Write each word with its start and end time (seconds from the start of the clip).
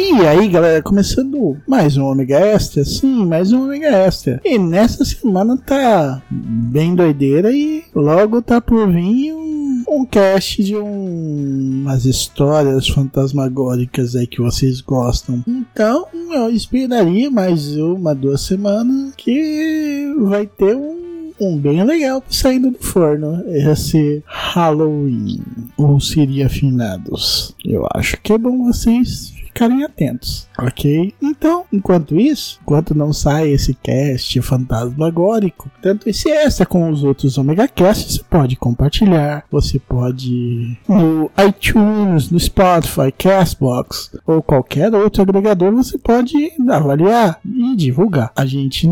E 0.00 0.24
aí, 0.24 0.46
galera, 0.46 0.80
começando 0.80 1.56
mais 1.66 1.96
um 1.96 2.04
Omega 2.04 2.38
Extra, 2.38 2.84
sim, 2.84 3.26
mais 3.26 3.50
um 3.50 3.64
Omega 3.64 3.88
Extra. 3.88 4.40
E 4.44 4.56
nessa 4.56 5.04
semana 5.04 5.56
tá 5.56 6.22
bem 6.30 6.94
doideira 6.94 7.50
e 7.50 7.82
logo 7.92 8.40
tá 8.40 8.60
por 8.60 8.88
vir 8.88 9.32
um, 9.34 9.82
um 9.88 10.06
cast 10.06 10.62
de 10.62 10.76
um, 10.76 11.82
umas 11.82 12.04
histórias 12.04 12.88
fantasmagóricas 12.88 14.14
aí 14.14 14.28
que 14.28 14.40
vocês 14.40 14.80
gostam. 14.80 15.42
Então, 15.48 16.06
eu 16.30 16.48
esperaria 16.48 17.28
mais 17.28 17.76
uma, 17.76 18.14
duas 18.14 18.42
semanas 18.42 19.12
que 19.16 20.14
vai 20.20 20.46
ter 20.46 20.76
um 20.76 21.08
um 21.40 21.56
bem 21.56 21.84
legal 21.84 22.20
saindo 22.28 22.72
do 22.72 22.78
forno. 22.78 23.44
Esse 23.46 24.24
Halloween. 24.26 25.40
Ou 25.76 26.00
seria 26.00 26.48
finados. 26.48 27.54
Eu 27.64 27.86
acho 27.94 28.20
que 28.20 28.32
é 28.32 28.38
bom 28.38 28.64
vocês 28.64 29.37
ficarem 29.58 29.82
atentos, 29.82 30.46
ok? 30.56 31.12
Então, 31.20 31.64
enquanto 31.72 32.14
isso, 32.14 32.60
enquanto 32.62 32.94
não 32.94 33.12
sai 33.12 33.50
esse 33.50 33.74
cast 33.74 34.40
fantasmagórico, 34.40 35.68
tanto 35.82 36.08
esse 36.08 36.30
extra 36.30 36.64
com 36.64 36.88
os 36.88 37.02
outros 37.02 37.36
Omega 37.36 37.66
Casts, 37.66 38.18
você 38.18 38.22
pode 38.30 38.54
compartilhar, 38.54 39.44
você 39.50 39.80
pode 39.80 40.78
no 40.88 41.28
iTunes, 41.44 42.30
no 42.30 42.38
Spotify, 42.38 43.10
Castbox 43.16 44.12
ou 44.24 44.40
qualquer 44.40 44.94
outro 44.94 45.22
agregador, 45.22 45.72
você 45.72 45.98
pode 45.98 46.52
avaliar 46.68 47.40
e 47.44 47.74
divulgar 47.74 48.30
a 48.36 48.46
gente 48.46 48.88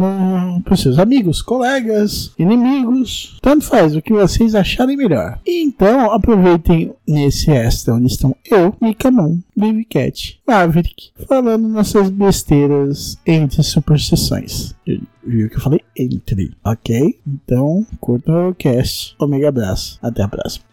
para 0.64 0.75
os 0.75 0.80
seus 0.80 0.98
amigos, 0.98 1.41
colegas, 1.42 2.33
inimigos, 2.36 3.39
tanto 3.41 3.64
faz 3.64 3.95
o 3.95 4.03
que 4.03 4.12
vocês 4.12 4.56
acharem 4.56 4.97
melhor. 4.97 5.39
Então, 5.47 6.11
aproveitem 6.11 6.92
nesse 7.06 7.53
extra 7.53 7.95
onde 7.95 8.08
estão 8.08 8.34
eu, 8.45 8.75
Mikamon, 8.80 9.39
Baby 9.56 9.84
Cat, 9.84 10.41
Maverick, 10.56 11.12
falando 11.28 11.68
nossas 11.68 12.08
besteiras 12.08 13.18
entre 13.26 13.62
superstições. 13.62 14.74
Viu 15.22 15.50
que 15.50 15.56
eu 15.56 15.60
falei 15.60 15.82
entre, 15.94 16.56
ok? 16.64 17.20
Então, 17.26 17.86
curta 18.00 18.32
o 18.32 18.54
cast. 18.54 19.14
Omega 19.18 19.50
abraço. 19.50 19.98
Até 20.00 20.22
a 20.22 20.28
próxima. 20.28 20.64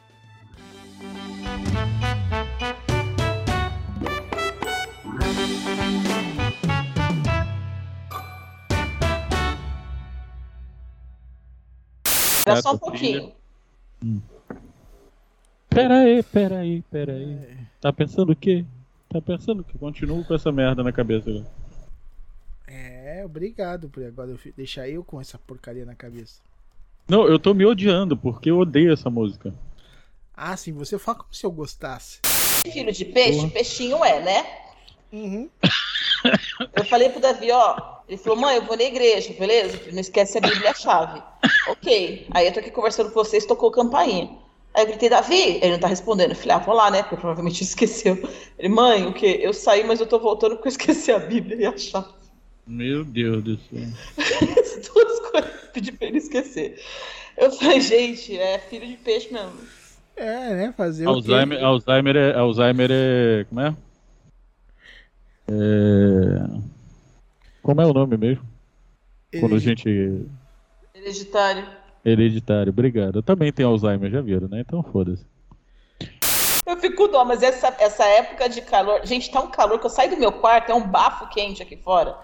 Era 12.46 12.62
só 12.62 12.74
um 12.74 12.78
pouquinho. 12.78 13.34
Hum. 14.02 14.22
Pera 15.70 16.00
aí, 16.00 16.24
pera 16.24 16.60
aí, 16.60 16.82
pera 16.90 17.14
aí. 17.14 17.58
Tá 17.82 17.92
pensando 17.92 18.32
o 18.32 18.36
quê? 18.36 18.64
Tá 19.14 19.22
pensando 19.22 19.64
que 19.64 19.78
continuo 19.78 20.26
com 20.26 20.34
essa 20.34 20.52
merda 20.52 20.82
na 20.82 20.92
cabeça 20.92 21.30
agora. 21.30 21.46
É, 22.66 23.22
obrigado 23.24 23.88
por 23.88 24.04
agora 24.04 24.32
eu 24.32 24.54
deixar 24.58 24.90
eu 24.90 25.04
com 25.04 25.22
essa 25.22 25.38
porcaria 25.38 25.86
na 25.86 25.94
cabeça. 25.94 26.42
Não, 27.08 27.28
eu 27.28 27.38
tô 27.38 27.54
me 27.54 27.64
odiando 27.64 28.18
porque 28.18 28.50
eu 28.50 28.58
odeio 28.58 28.92
essa 28.92 29.12
música. 29.12 29.54
Ah, 30.36 30.58
sim, 30.58 30.74
você 30.74 30.98
fala 30.98 31.20
como 31.20 31.32
se 31.32 31.46
eu 31.46 31.52
gostasse. 31.52 32.22
Filho 32.72 32.92
de 32.92 33.06
peixe, 33.06 33.42
Porra. 33.42 33.52
peixinho 33.52 34.04
é, 34.04 34.20
né? 34.20 34.46
Uhum. 35.12 35.48
Eu 36.74 36.86
falei 36.86 37.10
pro 37.10 37.20
Davi, 37.20 37.52
ó. 37.52 37.98
Ele 38.08 38.18
falou, 38.18 38.40
mãe, 38.40 38.56
eu 38.56 38.64
vou 38.64 38.78
na 38.78 38.84
igreja, 38.84 39.34
beleza? 39.38 39.78
Não 39.92 40.00
esquece 40.00 40.38
a 40.38 40.42
Bíblia 40.42 40.64
e 40.64 40.68
a 40.68 40.74
chave. 40.74 41.22
ok. 41.68 42.28
Aí 42.32 42.48
eu 42.48 42.54
tô 42.54 42.62
aqui 42.62 42.72
conversando 42.72 43.10
com 43.10 43.16
vocês, 43.16 43.46
tocou 43.46 43.70
campainha. 43.70 44.30
Aí 44.74 44.84
eu 44.84 44.88
gritei, 44.88 45.10
Davi, 45.10 45.60
ele 45.62 45.74
não 45.74 45.80
tá 45.80 45.88
respondendo. 45.88 46.32
Eu 46.32 46.36
falei, 46.36 46.56
ah, 46.56 46.60
vou 46.60 46.74
lá, 46.74 46.90
né? 46.90 47.04
Porque 47.04 47.18
provavelmente 47.18 47.62
esqueceu. 47.64 48.18
Ele, 48.58 48.70
mãe, 48.70 49.06
o 49.06 49.14
quê? 49.14 49.40
Eu 49.42 49.54
saí, 49.54 49.84
mas 49.84 50.00
eu 50.00 50.08
tô 50.08 50.20
voltando 50.20 50.56
porque 50.56 50.68
eu 50.68 50.72
esqueci 50.72 51.12
a 51.12 51.20
Bíblia 51.20 51.58
e 51.58 51.66
a 51.66 51.78
chave. 51.78 52.08
Meu 52.66 53.04
Deus 53.04 53.44
do 53.44 53.58
céu. 53.58 53.82
Duas 54.94 55.20
coisas 55.32 55.52
pedi 55.74 55.92
pra 55.92 56.08
ele 56.08 56.18
esquecer. 56.18 56.82
Eu 57.38 57.52
falei, 57.52 57.82
gente, 57.82 58.38
é 58.38 58.58
filho 58.60 58.88
de 58.88 58.96
peixe 58.98 59.34
mesmo. 59.34 59.54
É, 60.16 60.56
né? 60.56 60.74
Fazer 60.78 61.08
Alzheimer, 61.08 61.62
o 61.62 61.66
Alzheimer 61.66 62.16
é. 62.16 62.36
Alzheimer 62.36 62.90
é. 62.92 63.46
Como 63.50 63.62
é? 63.62 63.76
é... 65.50 66.74
Como 67.62 67.82
é 67.82 67.86
o 67.86 67.94
nome 67.94 68.18
mesmo? 68.18 68.44
Quando 69.40 69.56
a 69.56 69.60
gente. 69.60 70.26
Hereditário. 70.94 71.83
Hereditário, 72.06 72.72
obrigado. 72.72 73.20
Eu 73.20 73.24
também 73.24 73.52
tenho 73.52 73.70
Alzheimer, 73.70 74.12
já 74.12 74.22
viram, 74.22 74.48
né? 74.48 74.62
Então 74.62 74.84
foda-se. 74.84 75.26
Eu 76.66 76.78
fico 76.78 77.08
dó, 77.08 77.26
mas 77.26 77.44
essa, 77.44 77.76
essa 77.80 78.06
época 78.06 78.48
de 78.50 78.62
calor. 78.62 79.06
Gente, 79.06 79.32
tá 79.32 79.42
um 79.42 79.50
calor 79.50 79.80
que 79.80 79.86
eu 79.86 79.90
saio 79.90 80.10
do 80.12 80.18
meu 80.18 80.32
quarto, 80.32 80.72
é 80.72 80.76
um 80.76 80.88
bafo 80.88 81.28
quente 81.30 81.62
aqui 81.62 81.78
fora. 81.78 82.18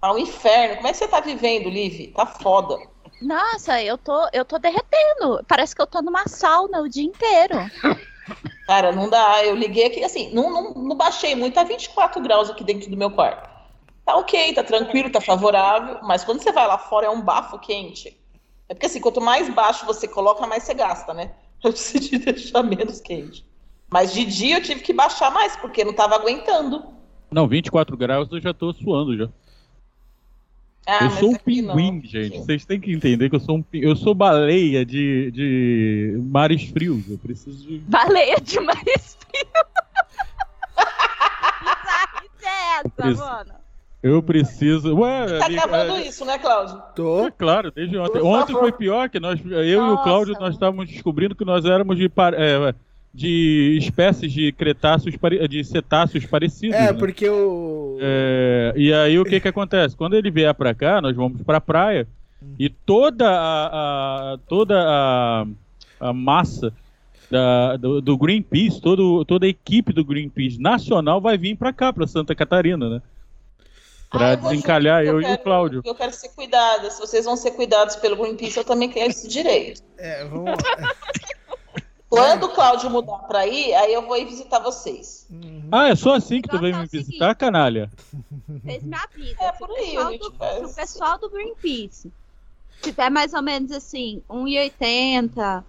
Tá 0.00 0.12
um 0.12 0.18
inferno. 0.18 0.76
Como 0.76 0.88
é 0.88 0.90
que 0.90 0.98
você 0.98 1.08
tá 1.08 1.20
vivendo, 1.20 1.68
Liv? 1.68 2.12
Tá 2.12 2.26
foda. 2.26 2.76
Nossa, 3.20 3.80
eu 3.82 3.96
tô, 3.96 4.28
eu 4.32 4.44
tô 4.44 4.58
derretendo. 4.58 5.44
Parece 5.46 5.74
que 5.74 5.80
eu 5.80 5.86
tô 5.86 6.02
numa 6.02 6.26
sauna 6.26 6.80
o 6.80 6.88
dia 6.88 7.04
inteiro. 7.04 7.54
Cara, 8.66 8.92
não 8.92 9.08
dá. 9.08 9.44
Eu 9.44 9.54
liguei 9.54 9.86
aqui, 9.86 10.02
assim, 10.02 10.32
não, 10.32 10.50
não, 10.50 10.74
não 10.74 10.96
baixei 10.96 11.34
muito, 11.34 11.54
tá 11.54 11.64
24 11.64 12.20
graus 12.20 12.50
aqui 12.50 12.64
dentro 12.64 12.90
do 12.90 12.96
meu 12.96 13.10
quarto. 13.10 13.48
Tá 14.04 14.16
ok, 14.16 14.52
tá 14.54 14.64
tranquilo, 14.64 15.10
tá 15.10 15.20
favorável, 15.20 16.00
mas 16.02 16.24
quando 16.24 16.42
você 16.42 16.50
vai 16.50 16.66
lá 16.66 16.76
fora 16.76 17.06
é 17.06 17.10
um 17.10 17.20
bafo 17.20 17.58
quente. 17.58 18.20
É 18.72 18.74
porque 18.74 18.86
assim, 18.86 19.02
quanto 19.02 19.20
mais 19.20 19.52
baixo 19.52 19.84
você 19.84 20.08
coloca, 20.08 20.46
mais 20.46 20.62
você 20.62 20.72
gasta, 20.72 21.12
né? 21.12 21.32
Eu 21.62 21.72
decidi 21.72 22.16
deixar 22.18 22.62
menos 22.62 23.02
quente. 23.02 23.44
Mas 23.90 24.14
de 24.14 24.24
dia 24.24 24.56
eu 24.56 24.62
tive 24.62 24.80
que 24.80 24.92
baixar 24.92 25.30
mais, 25.30 25.54
porque 25.54 25.84
não 25.84 25.92
tava 25.92 26.14
aguentando. 26.14 26.82
Não, 27.30 27.46
24 27.46 27.94
graus 27.96 28.32
eu 28.32 28.40
já 28.40 28.54
tô 28.54 28.72
suando 28.72 29.16
já. 29.16 29.28
Ah, 30.86 31.04
eu 31.04 31.10
sou 31.10 31.30
um 31.32 31.34
pinguim, 31.36 32.00
não. 32.00 32.02
gente. 32.02 32.38
Vocês 32.38 32.64
têm 32.64 32.80
que 32.80 32.90
entender 32.90 33.28
que 33.28 33.36
eu 33.36 33.40
sou 33.40 33.58
um 33.58 33.64
eu 33.74 33.94
sou 33.94 34.14
baleia 34.14 34.84
de, 34.84 35.30
de 35.30 36.18
mares 36.22 36.64
frios. 36.64 37.08
Eu 37.08 37.18
preciso 37.18 37.64
de. 37.64 37.78
Baleia 37.80 38.40
de 38.40 38.58
mares 38.58 39.16
frios. 39.20 39.64
que 42.40 42.46
é 42.46 42.78
essa, 42.78 42.88
preciso... 42.88 43.20
mano? 43.20 43.61
Eu 44.02 44.20
preciso. 44.22 44.96
Ué, 44.96 45.38
tá 45.38 45.46
acabando 45.46 45.92
é... 45.92 46.08
isso, 46.08 46.24
né, 46.24 46.36
Cláudio? 46.36 46.82
Tô. 46.94 47.26
É 47.26 47.30
claro, 47.30 47.70
desde 47.70 47.96
ontem. 47.96 48.20
Por 48.20 48.26
ontem 48.26 48.52
favor. 48.52 48.60
foi 48.60 48.72
pior 48.72 49.08
que 49.08 49.20
nós, 49.20 49.40
eu 49.44 49.80
Nossa, 49.80 49.92
e 49.92 50.00
o 50.00 50.02
Cláudio, 50.02 50.34
nós 50.40 50.54
estávamos 50.54 50.88
descobrindo 50.88 51.36
que 51.36 51.44
nós 51.44 51.64
éramos 51.64 51.96
de, 51.96 52.06
é, 52.06 52.74
de 53.14 53.78
espécies 53.80 54.32
de 54.32 54.50
cretáceos, 54.50 55.14
de 55.48 55.64
cetáceos 55.64 56.26
parecidos. 56.26 56.74
É, 56.74 56.92
né? 56.92 56.92
porque 56.92 57.28
o. 57.28 57.96
É, 58.00 58.72
e 58.76 58.92
aí 58.92 59.18
o 59.20 59.24
que 59.24 59.38
que 59.38 59.48
acontece? 59.48 59.96
Quando 59.96 60.14
ele 60.14 60.32
vier 60.32 60.52
pra 60.52 60.74
cá, 60.74 61.00
nós 61.00 61.14
vamos 61.14 61.40
pra 61.42 61.60
praia 61.60 62.08
e 62.58 62.68
toda 62.68 63.28
a, 63.28 64.32
a 64.32 64.38
toda 64.48 64.82
a, 64.84 65.46
a 66.00 66.12
massa 66.12 66.72
da, 67.30 67.76
do, 67.76 68.00
do, 68.00 68.18
Greenpeace, 68.18 68.80
todo, 68.80 69.24
toda 69.24 69.46
a 69.46 69.48
equipe 69.48 69.92
do 69.92 70.04
Greenpeace 70.04 70.60
nacional 70.60 71.20
vai 71.20 71.38
vir 71.38 71.56
pra 71.56 71.72
cá, 71.72 71.92
pra 71.92 72.06
Santa 72.06 72.34
Catarina, 72.34 72.88
né? 72.88 73.02
Pra 74.12 74.32
ah, 74.32 74.34
desencalhar 74.36 75.02
eu, 75.02 75.14
eu 75.14 75.20
quero, 75.20 75.32
e 75.32 75.34
o 75.34 75.38
Cláudio. 75.38 75.82
Eu 75.84 75.94
quero 75.94 76.12
ser 76.12 76.28
cuidada. 76.28 76.90
Se 76.90 77.00
vocês 77.00 77.24
vão 77.24 77.34
ser 77.34 77.52
cuidados 77.52 77.96
pelo 77.96 78.14
Greenpeace, 78.16 78.58
eu 78.58 78.64
também 78.64 78.90
quero 78.90 79.10
esse 79.10 79.26
direito. 79.26 79.82
É, 79.96 80.24
vamos. 80.26 80.52
Quando 82.10 82.44
o 82.44 82.48
Cláudio 82.50 82.90
mudar 82.90 83.20
pra 83.20 83.46
ir, 83.46 83.72
aí 83.72 83.94
eu 83.94 84.06
vou 84.06 84.14
ir 84.18 84.26
visitar 84.26 84.58
vocês. 84.58 85.26
Uhum. 85.30 85.66
Ah, 85.72 85.88
é 85.88 85.96
só 85.96 86.14
assim 86.14 86.42
que 86.42 86.48
tu 86.50 86.58
vem 86.58 86.74
me 86.74 86.86
visitar, 86.86 87.34
canalha? 87.34 87.90
Fez 88.62 88.82
minha 88.82 89.08
vida. 89.14 89.36
É 89.40 89.52
por 89.52 89.70
aí, 89.70 89.96
o 89.96 90.10
pessoal, 90.10 90.60
do, 90.60 90.66
o 90.66 90.74
pessoal 90.74 91.18
do 91.18 91.30
Greenpeace 91.30 92.12
tiver 92.82 93.08
mais 93.08 93.32
ou 93.32 93.40
menos 93.40 93.72
assim, 93.72 94.22
1,80, 94.28 95.64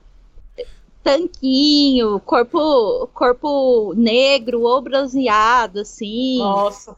tanquinho, 1.04 2.20
corpo, 2.22 3.08
corpo 3.14 3.94
negro 3.96 4.62
ou 4.62 4.82
bronzeado, 4.82 5.82
assim. 5.82 6.40
Nossa. 6.40 6.96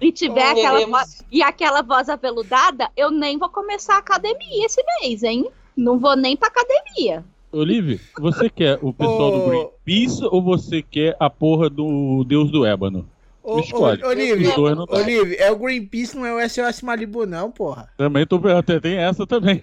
E 0.00 0.10
tiver 0.10 0.50
aquela 0.50 0.86
voz, 0.86 1.22
e 1.30 1.42
aquela 1.42 1.82
voz 1.82 2.08
aveludada, 2.08 2.90
eu 2.96 3.10
nem 3.10 3.38
vou 3.38 3.48
começar 3.50 3.96
a 3.96 3.98
academia 3.98 4.66
esse 4.66 4.82
mês, 5.00 5.22
hein? 5.22 5.48
Não 5.76 5.98
vou 5.98 6.16
nem 6.16 6.36
pra 6.36 6.48
academia. 6.48 7.24
Olive, 7.52 8.00
você 8.18 8.48
quer 8.48 8.78
o 8.80 8.92
pessoal 8.92 9.30
do. 9.30 9.50
Greenpeace 9.50 10.24
ou 10.24 10.42
você 10.42 10.80
quer 10.80 11.14
a 11.20 11.28
porra 11.28 11.68
do 11.68 12.24
Deus 12.24 12.50
do 12.50 12.64
Ébano? 12.64 13.06
Ô, 13.42 13.58
Escolhe. 13.58 14.02
ô, 14.02 14.08
Olive, 14.08 14.44
dá. 14.44 14.56
Olive, 14.88 15.36
é 15.36 15.50
o 15.50 15.56
Greenpeace, 15.56 16.16
não 16.16 16.24
é 16.24 16.34
o 16.34 16.48
SOS 16.48 16.80
Malibu, 16.80 17.26
não, 17.26 17.50
porra. 17.50 17.90
Também 17.98 18.26
tô 18.26 18.40
até 18.48 18.80
tem 18.80 18.96
essa 18.96 19.26
também. 19.26 19.62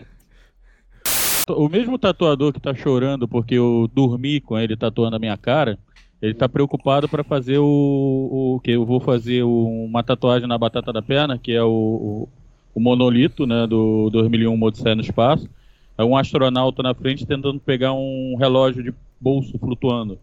O 1.55 1.69
mesmo 1.69 1.97
tatuador 1.97 2.53
que 2.53 2.59
tá 2.59 2.73
chorando 2.73 3.27
porque 3.27 3.55
eu 3.55 3.89
dormi 3.93 4.39
com 4.41 4.57
ele 4.57 4.75
tatuando 4.77 5.15
a 5.15 5.19
minha 5.19 5.37
cara, 5.37 5.77
ele 6.21 6.33
tá 6.33 6.47
preocupado 6.49 7.07
pra 7.07 7.23
fazer 7.23 7.57
o, 7.59 8.55
o 8.55 8.59
que 8.63 8.71
eu 8.71 8.85
vou 8.85 8.99
fazer 8.99 9.43
o- 9.43 9.85
uma 9.85 10.03
tatuagem 10.03 10.47
na 10.47 10.57
batata 10.57 10.91
da 10.93 11.01
perna, 11.01 11.37
que 11.37 11.51
é 11.53 11.63
o, 11.63 12.27
o, 12.75 12.79
monolito, 12.79 13.45
né, 13.45 13.65
do 13.67 14.09
2001 14.11 14.53
uma 14.53 14.67
Odisseia 14.67 14.95
no 14.95 15.01
espaço. 15.01 15.49
É 15.97 16.03
um 16.03 16.15
astronauta 16.17 16.81
na 16.83 16.93
frente 16.93 17.25
tentando 17.25 17.59
pegar 17.59 17.93
um 17.93 18.35
relógio 18.39 18.83
de 18.83 18.93
bolso 19.19 19.57
flutuando. 19.59 20.17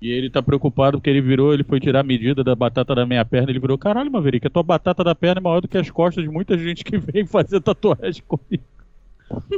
E 0.00 0.10
ele 0.10 0.28
tá 0.28 0.42
preocupado 0.42 0.98
porque 0.98 1.08
ele 1.08 1.22
virou, 1.22 1.54
ele 1.54 1.64
foi 1.64 1.80
tirar 1.80 2.00
a 2.00 2.02
medida 2.02 2.44
da 2.44 2.54
batata 2.54 2.94
da 2.94 3.06
minha 3.06 3.24
perna, 3.24 3.50
ele 3.50 3.58
virou, 3.58 3.78
caralho, 3.78 4.10
Maverick, 4.10 4.46
a 4.46 4.50
tua 4.50 4.62
batata 4.62 5.02
da 5.02 5.14
perna 5.14 5.40
é 5.40 5.42
maior 5.42 5.60
do 5.60 5.68
que 5.68 5.78
as 5.78 5.90
costas 5.90 6.22
de 6.22 6.30
muita 6.30 6.56
gente 6.58 6.84
que 6.84 6.98
vem 6.98 7.26
fazer 7.26 7.60
tatuagem 7.60 8.22
comigo. 8.28 8.62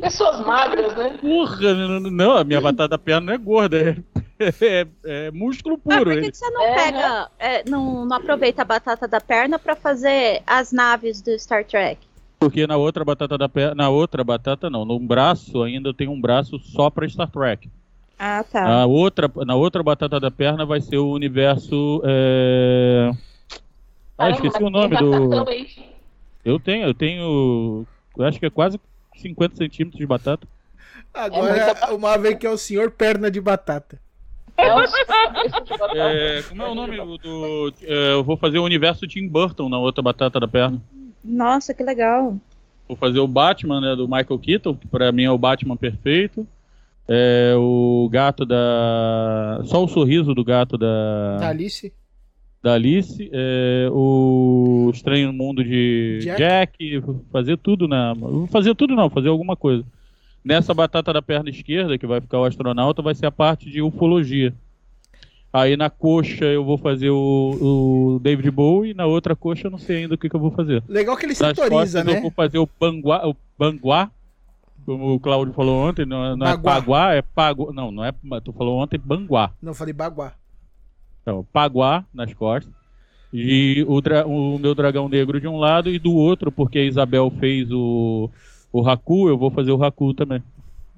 Pessoas 0.00 0.40
magras, 0.40 0.96
né? 0.96 1.18
Porra, 1.20 1.74
não, 2.00 2.36
a 2.36 2.44
minha 2.44 2.60
batata 2.60 2.88
da 2.88 2.98
perna 2.98 3.26
não 3.26 3.32
é 3.34 3.38
gorda, 3.38 4.02
é, 4.38 4.48
é- 4.64 4.86
é 5.04 5.30
músculo 5.30 5.78
Mas 5.84 5.98
puro. 5.98 6.10
por 6.12 6.20
que, 6.22 6.30
que 6.30 6.36
você 6.36 6.50
não 6.50 6.62
É, 6.62 6.74
pega, 6.74 7.30
é, 7.38 7.68
não, 7.68 8.04
não 8.04 8.16
aproveita 8.16 8.62
a 8.62 8.64
batata 8.64 9.06
da 9.06 9.20
perna 9.20 9.58
pra 9.58 9.76
fazer 9.76 10.42
as 10.46 10.72
naves 10.72 11.20
do 11.20 11.38
Star 11.38 11.64
Trek? 11.64 12.00
Porque 12.38 12.66
na 12.66 12.76
outra 12.76 13.04
batata 13.04 13.36
da 13.36 13.48
perna, 13.48 13.74
na 13.74 13.90
outra 13.90 14.22
batata 14.24 14.70
não, 14.70 14.84
no 14.84 14.98
braço 14.98 15.62
ainda 15.62 15.92
tem 15.92 16.08
um 16.08 16.20
braço 16.20 16.58
só 16.58 16.88
pra 16.88 17.08
Star 17.08 17.28
Trek. 17.30 17.68
Ah, 18.18 18.44
tá. 18.44 18.82
A 18.82 18.86
outra, 18.86 19.30
na 19.44 19.54
outra 19.54 19.82
batata 19.82 20.18
da 20.18 20.30
perna 20.30 20.64
vai 20.64 20.80
ser 20.80 20.96
o 20.98 21.10
universo. 21.12 22.00
É... 22.04 23.10
Ah, 24.16 24.30
esqueci 24.30 24.58
o 24.62 24.70
mas 24.70 24.72
nome 24.72 24.96
do. 24.96 25.44
Eu 26.44 26.58
tenho, 26.58 26.86
eu 26.86 26.94
tenho. 26.94 27.86
Eu 28.16 28.24
acho 28.24 28.40
que 28.40 28.46
é 28.46 28.50
quase 28.50 28.80
50 29.20 29.56
centímetros 29.56 29.98
de 29.98 30.06
batata. 30.06 30.46
Agora, 31.14 31.74
uma 31.94 32.16
vez 32.18 32.36
que 32.38 32.46
é 32.46 32.50
o 32.50 32.58
senhor 32.58 32.90
perna 32.90 33.30
de 33.30 33.40
batata. 33.40 33.98
Nossa, 34.58 34.96
É, 35.94 36.42
como 36.48 36.62
é 36.62 36.68
o 36.68 36.74
nome 36.74 36.96
do. 36.96 37.18
do- 37.18 37.74
é, 37.82 38.12
eu 38.12 38.24
vou 38.24 38.36
fazer 38.36 38.58
o 38.58 38.64
universo 38.64 39.06
Tim 39.06 39.28
Burton 39.28 39.68
na 39.68 39.78
outra 39.78 40.02
batata 40.02 40.40
da 40.40 40.48
perna. 40.48 40.80
Nossa, 41.24 41.72
que 41.72 41.82
legal. 41.82 42.36
Vou 42.88 42.96
fazer 42.96 43.18
o 43.20 43.28
Batman, 43.28 43.80
né, 43.80 43.94
do 43.94 44.08
Michael 44.08 44.38
Keaton, 44.38 44.74
que 44.74 44.86
pra 44.88 45.12
mim 45.12 45.24
é 45.24 45.30
o 45.30 45.38
Batman 45.38 45.76
perfeito. 45.76 46.46
É, 47.06 47.54
o 47.56 48.08
gato 48.10 48.44
da. 48.44 49.60
Só 49.64 49.82
o 49.84 49.88
sorriso 49.88 50.34
do 50.34 50.44
gato 50.44 50.76
da. 50.76 51.36
Da 51.38 51.48
Alice. 51.48 51.92
Da 52.68 52.74
Alice, 52.74 53.30
é, 53.32 53.88
o 53.90 54.90
Estranho 54.92 55.32
Mundo 55.32 55.64
de 55.64 56.18
Jack. 56.20 56.38
Jack, 56.38 57.02
fazer 57.32 57.56
tudo 57.56 57.88
na. 57.88 58.14
Fazer 58.50 58.74
tudo 58.74 58.94
não, 58.94 59.08
fazer 59.08 59.28
alguma 59.28 59.56
coisa. 59.56 59.82
Nessa 60.44 60.74
batata 60.74 61.10
da 61.12 61.22
perna 61.22 61.48
esquerda, 61.48 61.96
que 61.96 62.06
vai 62.06 62.20
ficar 62.20 62.38
o 62.38 62.44
astronauta, 62.44 63.00
vai 63.00 63.14
ser 63.14 63.24
a 63.24 63.30
parte 63.30 63.70
de 63.70 63.80
ufologia. 63.80 64.52
Aí 65.50 65.78
na 65.78 65.88
coxa 65.88 66.44
eu 66.44 66.62
vou 66.62 66.76
fazer 66.76 67.08
o, 67.08 68.16
o 68.16 68.18
David 68.20 68.50
Bowie, 68.50 68.90
e 68.90 68.94
na 68.94 69.06
outra 69.06 69.34
coxa 69.34 69.66
eu 69.66 69.70
não 69.70 69.78
sei 69.78 70.02
ainda 70.02 70.14
o 70.14 70.18
que, 70.18 70.28
que 70.28 70.36
eu 70.36 70.40
vou 70.40 70.50
fazer. 70.50 70.82
Legal 70.86 71.16
que 71.16 71.24
ele 71.24 71.30
Nas 71.30 71.38
setoriza, 71.38 71.68
costas 71.70 71.94
eu 72.06 72.14
né? 72.14 72.20
vou 72.20 72.30
fazer 72.30 72.58
o 72.58 72.68
Banguá, 72.78 73.26
o 73.26 73.34
Banguá, 73.58 74.10
como 74.84 75.14
o 75.14 75.20
Claudio 75.20 75.54
falou 75.54 75.88
ontem, 75.88 76.04
não, 76.04 76.22
é- 76.22 76.36
não 76.36 76.46
é. 76.46 76.58
Paguá, 76.58 77.14
é 77.14 77.22
Pago. 77.22 77.72
Não, 77.72 77.90
não 77.90 78.04
é. 78.04 78.12
Tu 78.44 78.52
falou 78.52 78.78
ontem 78.78 79.00
Banguá. 79.02 79.52
Não, 79.62 79.72
falei 79.72 79.94
baguá. 79.94 80.34
Então, 81.28 81.46
Paguá 81.52 82.06
nas 82.14 82.32
costas. 82.32 82.72
E 83.30 83.84
o, 83.86 84.00
o 84.26 84.58
meu 84.58 84.75
dragão 84.75 85.10
negro 85.10 85.38
de 85.38 85.46
um 85.46 85.58
lado 85.58 85.90
e 85.90 85.98
do 85.98 86.14
outro, 86.14 86.50
porque 86.50 86.78
a 86.78 86.84
Isabel 86.84 87.30
fez 87.38 87.70
o, 87.70 88.30
o 88.72 88.88
Haku, 88.88 89.28
eu 89.28 89.36
vou 89.36 89.50
fazer 89.50 89.70
o 89.70 89.84
Haku 89.84 90.14
também. 90.14 90.42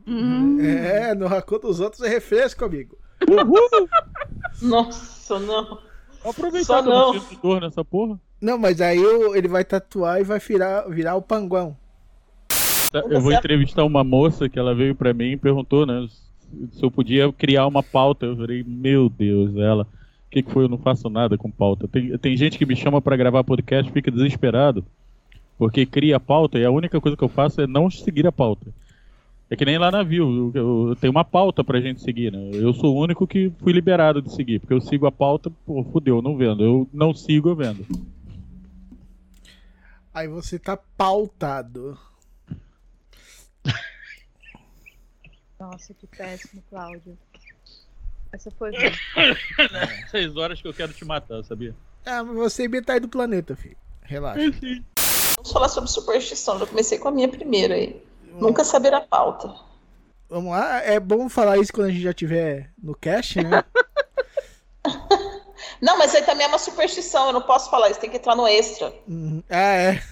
Hum. 0.07 0.61
É, 0.61 1.13
no 1.17 1.27
racão 1.27 1.59
dos 1.59 1.81
outros 1.81 2.03
é 2.03 2.09
refresco, 2.09 2.65
amigo. 2.65 2.97
Nossa, 4.63 5.41
não. 5.41 5.79
Aproveitar 6.25 6.65
Só 6.65 6.83
que 6.83 6.89
eu 6.89 6.93
não 6.93 7.13
sinto 7.15 7.43
dor 7.43 7.61
nessa 7.61 7.85
porra. 7.85 8.21
Não, 8.41 8.57
mas 8.57 8.81
aí 8.81 9.01
o- 9.01 9.35
ele 9.35 9.49
vai 9.49 9.65
tatuar 9.65 10.21
e 10.21 10.25
vai 10.25 10.39
virar, 10.39 10.89
virar 10.89 11.17
o 11.17 11.23
panguão. 11.23 11.77
Tá, 12.93 13.01
Eu 13.11 13.21
vou 13.21 13.33
entrevistar 13.33 13.85
uma 13.85 14.05
moça 14.05 14.49
que 14.49 14.59
ela 14.59 14.75
veio 14.75 14.95
pra 14.95 15.13
mim 15.13 15.33
e 15.33 15.37
perguntou, 15.37 15.85
né, 15.85 16.07
se 16.73 16.83
eu 16.83 16.91
podia 16.91 17.33
criar 17.33 17.67
uma 17.67 17.83
pauta. 17.83 18.27
Eu 18.27 18.37
falei, 18.37 18.65
meu 18.65 19.09
Deus, 19.09 19.57
ela. 19.57 19.87
O 20.31 20.33
que, 20.33 20.45
que 20.45 20.53
foi? 20.53 20.63
Eu 20.63 20.69
não 20.69 20.79
faço 20.79 21.11
nada 21.11 21.37
com 21.37 21.51
pauta. 21.51 21.89
Tem, 21.89 22.17
tem 22.17 22.37
gente 22.37 22.57
que 22.57 22.65
me 22.65 22.77
chama 22.77 23.03
pra 23.03 23.17
gravar 23.17 23.43
podcast 23.43 23.91
e 23.91 23.93
fica 23.93 24.13
desesperado. 24.13 24.85
Porque 25.59 25.85
cria 25.85 26.19
a 26.19 26.21
pauta 26.21 26.57
e 26.57 26.65
a 26.65 26.71
única 26.71 27.01
coisa 27.01 27.17
que 27.17 27.25
eu 27.25 27.29
faço 27.29 27.61
é 27.61 27.67
não 27.67 27.91
seguir 27.91 28.29
a 28.29 28.31
pauta. 28.33 28.73
É 29.51 29.57
que 29.57 29.65
nem 29.65 29.77
lá 29.77 29.91
na 29.91 30.05
Viu, 30.05 30.53
eu, 30.55 30.91
eu 30.91 30.97
tenho 30.97 31.11
uma 31.11 31.25
pauta 31.25 31.65
pra 31.65 31.81
gente 31.81 32.01
seguir, 32.01 32.31
né? 32.31 32.51
Eu 32.53 32.73
sou 32.73 32.95
o 32.95 33.03
único 33.03 33.27
que 33.27 33.51
fui 33.59 33.73
liberado 33.73 34.23
de 34.23 34.33
seguir, 34.33 34.61
porque 34.61 34.73
eu 34.73 34.81
sigo 34.81 35.05
a 35.05 35.11
pauta, 35.11 35.51
pô, 35.67 35.83
fudeu, 35.83 36.19
eu 36.19 36.23
não 36.23 36.37
vendo. 36.37 36.63
Eu 36.63 36.89
não 36.93 37.13
sigo, 37.13 37.49
eu 37.49 37.57
vendo. 37.57 37.85
Aí 40.15 40.29
você 40.29 40.61
tá 40.61 40.77
pautado. 40.77 41.99
Nossa, 45.59 45.93
que 45.93 46.07
péssimo, 46.07 46.63
Cláudio. 46.71 47.19
Essa 48.33 48.51
foi. 48.53 48.73
Seis 50.11 50.37
horas 50.37 50.61
que 50.61 50.69
eu 50.69 50.75
quero 50.75 50.93
te 50.93 51.05
matar, 51.05 51.43
sabia? 51.45 51.75
Ah, 52.05 52.23
mas 52.23 52.37
você 52.37 52.65
é 52.65 52.69
metade 52.69 53.01
do 53.01 53.09
planeta, 53.09 53.57
filho. 53.57 53.77
Relaxa. 54.03 54.41
Vamos 55.37 55.53
falar 55.53 55.69
sobre 55.69 55.91
superstição. 55.91 56.59
Já 56.59 56.67
comecei 56.67 56.99
com 56.99 57.09
a 57.09 57.13
minha 57.13 57.29
primeira 57.29 57.75
aí. 57.75 58.03
Nunca 58.33 58.65
saber 58.65 58.95
a 58.95 59.01
pauta. 59.01 59.55
Vamos 60.29 60.53
lá. 60.53 60.83
É 60.83 61.01
bom 61.01 61.29
falar 61.29 61.59
isso 61.59 61.73
quando 61.73 61.89
a 61.89 61.91
gente 61.91 62.03
já 62.03 62.13
tiver 62.13 62.71
no 62.81 62.95
cast, 62.95 63.43
né? 63.43 63.65
Não, 65.81 65.99
mas 65.99 66.15
aí 66.15 66.23
também 66.23 66.45
é 66.45 66.49
uma 66.49 66.59
superstição. 66.59 67.29
Eu 67.29 67.33
não 67.33 67.43
posso 67.43 67.71
falar 67.71 67.91
isso. 67.91 68.01
Tem 68.01 68.11
que 68.11 68.17
entrar 68.17 68.37
no 68.37 68.47
extra. 68.47 68.95
Uhum. 69.09 69.43
Ah, 69.49 69.75
é. 69.75 70.03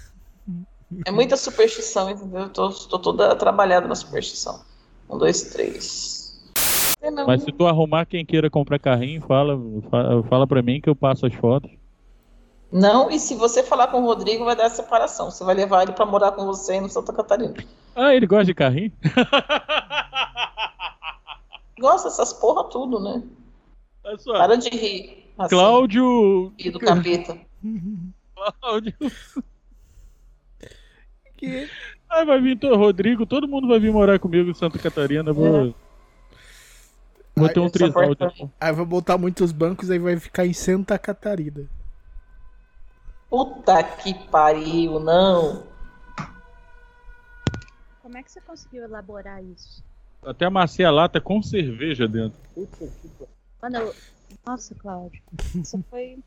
É 1.05 1.11
muita 1.11 1.37
superstição, 1.37 2.09
entendeu? 2.09 2.41
Eu 2.41 2.49
tô, 2.49 2.71
tô 2.71 2.97
toda 2.97 3.35
trabalhada 3.35 3.87
na 3.87 3.93
superstição. 3.93 4.65
Um, 5.07 5.19
dois, 5.19 5.43
três. 5.43 6.18
É, 7.01 7.09
não. 7.11 7.25
Mas 7.27 7.43
se 7.43 7.51
tu 7.51 7.65
arrumar 7.65 8.05
quem 8.05 8.25
queira 8.25 8.49
comprar 8.49 8.77
carrinho, 8.79 9.21
fala, 9.21 9.57
fa- 9.89 10.23
fala 10.29 10.45
pra 10.47 10.61
mim 10.61 10.81
que 10.81 10.89
eu 10.89 10.95
passo 10.95 11.25
as 11.25 11.33
fotos. 11.33 11.71
Não, 12.71 13.09
e 13.09 13.19
se 13.19 13.33
você 13.35 13.63
falar 13.63 13.87
com 13.87 14.01
o 14.01 14.05
Rodrigo, 14.05 14.45
vai 14.45 14.55
dar 14.55 14.69
separação. 14.69 15.31
Você 15.31 15.43
vai 15.43 15.55
levar 15.55 15.81
ele 15.83 15.91
pra 15.93 16.05
morar 16.05 16.33
com 16.33 16.45
você 16.45 16.73
aí 16.73 16.81
no 16.81 16.89
Santa 16.89 17.11
Catarina. 17.13 17.55
Ah, 17.95 18.13
ele 18.13 18.27
gosta 18.27 18.45
de 18.45 18.53
carrinho? 18.53 18.91
Gosta 21.79 22.09
dessas 22.09 22.33
porra 22.33 22.65
tudo, 22.65 22.99
né? 22.99 23.23
Olha 24.03 24.17
só. 24.17 24.33
Para 24.33 24.57
de 24.57 24.69
rir. 24.69 25.31
Assim, 25.37 25.55
Cláudio. 25.55 26.51
rir 26.59 26.71
do 26.71 26.79
capeta. 26.79 27.37
Cláudio. 28.61 28.93
Que... 31.37 31.69
Aí 32.09 32.25
vai 32.25 32.41
vir 32.41 32.59
o 32.65 32.75
Rodrigo, 32.75 33.25
todo 33.25 33.47
mundo 33.47 33.67
vai 33.67 33.79
vir 33.79 33.93
morar 33.93 34.19
comigo 34.19 34.49
em 34.49 34.53
Santa 34.53 34.77
Catarina. 34.77 35.31
Vou, 35.31 35.51
vou 35.67 35.75
Ter 37.47 37.59
um 37.59 37.69
trisal. 37.69 38.03
Aí 38.59 38.73
vai 38.73 38.85
botar 38.85 39.17
muitos 39.17 39.51
bancos, 39.51 39.89
aí 39.89 39.99
vai 39.99 40.17
ficar 40.19 40.45
em 40.45 40.53
Santa 40.53 40.99
Catarina. 40.99 41.69
Puta 43.29 43.81
que 43.83 44.13
pariu, 44.29 44.99
não. 44.99 45.63
Como 48.01 48.17
é 48.17 48.23
que 48.23 48.31
você 48.31 48.41
conseguiu 48.41 48.83
elaborar 48.83 49.43
isso? 49.43 49.83
Até 50.25 50.45
amassei 50.45 50.83
a 50.83 50.91
lata 50.91 51.21
com 51.21 51.41
cerveja 51.41 52.07
dentro. 52.07 52.39
Mano, 53.61 53.77
eu... 53.77 53.95
Nossa, 54.45 54.75
Cláudio. 54.75 55.21
Isso 55.55 55.83
foi. 55.89 56.17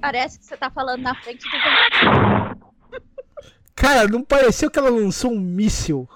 Parece 0.00 0.38
que 0.38 0.44
você 0.44 0.56
tá 0.56 0.70
falando 0.70 1.02
na 1.02 1.14
frente 1.14 1.44
do. 1.44 1.50
Cara, 3.74 4.06
não 4.06 4.22
pareceu 4.22 4.70
que 4.70 4.78
ela 4.78 4.90
lançou 4.90 5.32
um 5.32 5.40
míssil? 5.40 6.08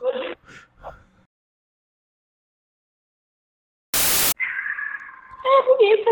É 5.44 5.67
bonita. 5.78 6.10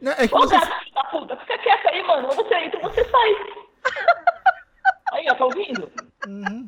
Não, 0.00 0.12
é 0.12 0.28
que 0.28 0.34
Ô, 0.34 0.40
você... 0.40 0.58
filho 0.58 0.94
da 0.94 1.04
puta, 1.04 1.36
fica 1.38 1.58
quieta 1.58 1.90
aí, 1.90 2.02
mano. 2.06 2.28
Você 2.28 2.54
entra 2.54 2.80
você 2.80 3.04
sai. 3.04 3.36
Aí, 5.10 5.26
ó, 5.30 5.34
tá 5.34 5.44
ouvindo? 5.46 5.90
Uhum. 6.26 6.66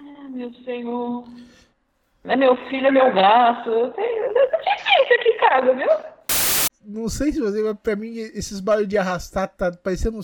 Ah, 0.00 0.28
meu 0.30 0.52
senhor. 0.64 1.24
É 2.24 2.34
meu 2.34 2.56
filho, 2.68 2.88
é 2.88 2.90
meu 2.90 3.14
gato. 3.14 3.70
Eu 3.70 3.92
tenho, 3.92 4.32
gente 4.32 5.14
aqui 5.14 5.28
em 5.28 5.38
casa, 5.38 5.74
viu? 5.74 5.88
não 6.86 7.08
sei 7.08 7.32
se 7.32 7.40
você, 7.40 7.62
mas 7.62 7.78
pra 7.80 7.94
mim, 7.94 8.16
esses 8.16 8.58
barulhos 8.60 8.88
de 8.88 8.98
arrastar 8.98 9.48
tá 9.48 9.70
parecendo. 9.72 10.20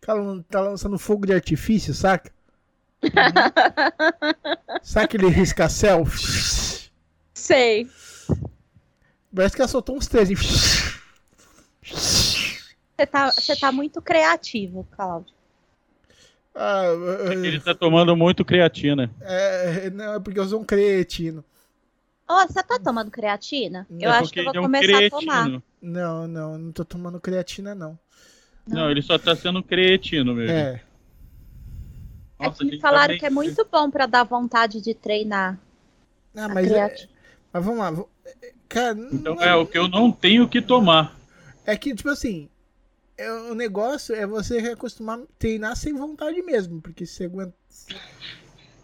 Cara, 0.00 0.20
tá 0.50 0.60
lançando 0.60 0.98
fogo 0.98 1.26
de 1.26 1.32
artifício, 1.32 1.94
saca? 1.94 2.30
Sabe 4.82 5.04
aquele 5.06 5.28
riscacel? 5.28 6.04
Sei. 7.36 7.86
Parece 9.34 9.54
que 9.54 9.60
ela 9.60 9.68
soltou 9.68 9.94
uns 9.96 10.06
três. 10.06 10.30
hein? 10.30 10.36
Você 11.82 13.06
tá, 13.06 13.30
você 13.30 13.54
tá 13.54 13.70
muito 13.70 14.00
criativo, 14.00 14.86
Cláudio. 14.90 15.34
Ah, 16.54 16.84
Ele 17.32 17.60
tá 17.60 17.74
tomando 17.74 18.16
muito 18.16 18.42
creatina. 18.42 19.10
é, 19.20 19.90
não, 19.90 20.14
é 20.14 20.20
porque 20.20 20.40
eu 20.40 20.48
sou 20.48 20.60
um 20.60 20.64
cretino. 20.64 21.44
Ó, 22.26 22.46
você 22.46 22.62
tá 22.62 22.78
tomando 22.78 23.10
creatina? 23.10 23.86
Eu 24.00 24.10
É 24.10 24.14
acho 24.18 24.32
que 24.32 24.40
eu 24.40 24.44
vou 24.44 24.52
ele 24.52 24.58
é 24.58 24.60
um 24.60 24.64
começar 24.64 25.04
a 25.06 25.10
tomar. 25.10 25.62
Não, 25.82 26.26
não, 26.26 26.58
não 26.58 26.72
tô 26.72 26.84
tomando 26.86 27.20
creatina, 27.20 27.74
não. 27.74 27.98
Não, 28.66 28.90
ele 28.90 29.02
só 29.02 29.18
tá 29.18 29.36
sendo 29.36 29.62
cretino 29.62 30.34
mesmo. 30.34 30.56
É. 30.56 30.82
É 32.38 32.46
Nossa, 32.46 32.62
a 32.62 32.66
que 32.66 32.72
gente 32.72 32.80
falaram 32.80 33.04
também- 33.08 33.18
que 33.20 33.26
é 33.26 33.30
muito 33.30 33.68
bom 33.70 33.90
pra 33.90 34.06
dar 34.06 34.24
vontade 34.24 34.80
de 34.80 34.94
treinar. 34.94 35.58
Ah, 36.34 36.46
a 36.46 36.48
mas, 36.48 36.66
é, 36.66 36.70
creatina. 36.70 37.15
Mas 37.56 37.64
vamos 37.64 37.80
lá. 37.80 38.04
Cara, 38.68 38.98
Então 39.12 39.34
não- 39.36 39.42
é 39.42 39.54
o 39.54 39.66
que 39.66 39.78
eu 39.78 39.88
não 39.88 40.10
tenho 40.12 40.48
que 40.48 40.60
tomar. 40.62 41.16
É 41.64 41.76
que, 41.76 41.94
tipo 41.94 42.08
assim, 42.10 42.48
é- 43.16 43.32
o 43.32 43.54
negócio 43.54 44.14
é 44.14 44.26
você 44.26 44.58
acostumar 44.58 45.18
a 45.18 45.22
treinar 45.38 45.76
sem 45.76 45.92
vontade 45.94 46.40
mesmo, 46.42 46.80
porque 46.80 47.04
se 47.06 47.14
você 47.16 47.24
aguenta. 47.24 47.54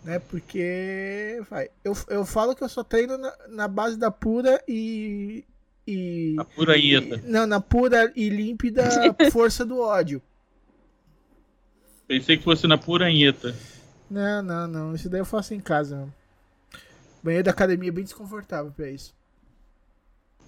Né, 0.05 0.19
porque. 0.19 1.41
Vai, 1.49 1.69
eu, 1.85 1.97
eu 2.09 2.25
falo 2.27 2.57
que 2.57 2.65
eu 2.65 2.69
só 2.69 2.83
treino 2.83 3.17
na, 3.17 3.33
na 3.49 3.69
base 3.69 3.97
da 3.97 4.11
pura 4.11 4.61
e. 4.67 5.45
e 5.87 6.35
A 6.39 6.45
pura 6.45 6.77
ieta. 6.77 7.17
e- 7.25 7.31
não, 7.31 7.47
na 7.47 7.61
pura 7.61 8.13
e 8.17 8.29
límpida 8.29 8.83
força 9.33 9.65
do 9.65 9.79
ódio. 9.81 10.21
Pensei 12.07 12.37
que 12.37 12.43
fosse 12.45 12.67
na 12.67 12.77
pura 12.77 13.11
ieta. 13.11 13.55
Não, 14.11 14.43
não, 14.43 14.67
não. 14.67 14.95
Isso 14.95 15.09
daí 15.09 15.21
eu 15.21 15.25
faço 15.25 15.55
em 15.55 15.61
casa. 15.61 15.97
Mesmo. 15.97 16.15
Banheiro 17.23 17.45
da 17.45 17.51
academia 17.51 17.89
é 17.89 17.93
bem 17.93 18.05
desconfortável 18.05 18.73
pra 18.73 18.89
isso. 18.91 19.15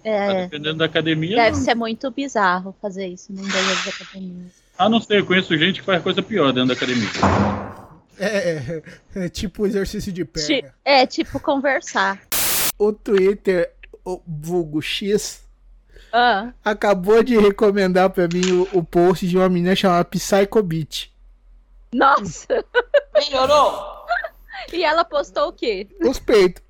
Tá 0.03 0.09
É, 0.09 0.43
dependendo 0.43 0.77
da 0.79 0.85
academia. 0.85 1.35
deve 1.35 1.57
não. 1.57 1.63
ser 1.63 1.75
muito 1.75 2.11
bizarro 2.11 2.75
fazer 2.81 3.07
isso 3.07 3.31
num 3.33 3.41
banheiro 3.47 3.81
de 3.83 3.89
academia. 3.89 4.45
Ah, 4.77 4.89
não 4.89 4.99
sei, 5.01 5.19
eu 5.19 5.25
conheço 5.25 5.57
gente 5.57 5.79
que 5.79 5.85
faz 5.85 6.03
coisa 6.03 6.21
pior 6.21 6.51
dentro 6.51 6.67
da 6.69 6.73
academia. 6.73 7.07
É, 8.19 8.83
é, 9.15 9.25
é 9.25 9.29
tipo 9.29 9.65
exercício 9.65 10.11
de 10.11 10.23
perna. 10.25 10.47
Ti- 10.47 10.65
É, 10.83 11.05
tipo 11.07 11.39
conversar. 11.39 12.21
O 12.77 12.91
Twitter, 12.93 13.71
o 14.03 14.21
vulgo 14.27 14.81
X, 14.81 15.43
Ah, 16.11 16.51
acabou 16.63 17.23
de 17.23 17.37
recomendar 17.37 18.09
pra 18.09 18.27
mim 18.27 18.51
o, 18.51 18.79
o 18.79 18.83
post 18.83 19.27
de 19.27 19.37
uma 19.37 19.49
menina 19.49 19.75
chamada 19.75 20.05
Psycho 20.05 20.61
Beat. 20.61 21.09
nossa! 21.93 22.63
Melhorou? 23.13 23.95
E 24.73 24.83
ela 24.83 25.05
postou 25.05 25.49
o 25.49 25.53
quê? 25.53 25.87
Os 26.01 26.17
peitos. 26.17 26.63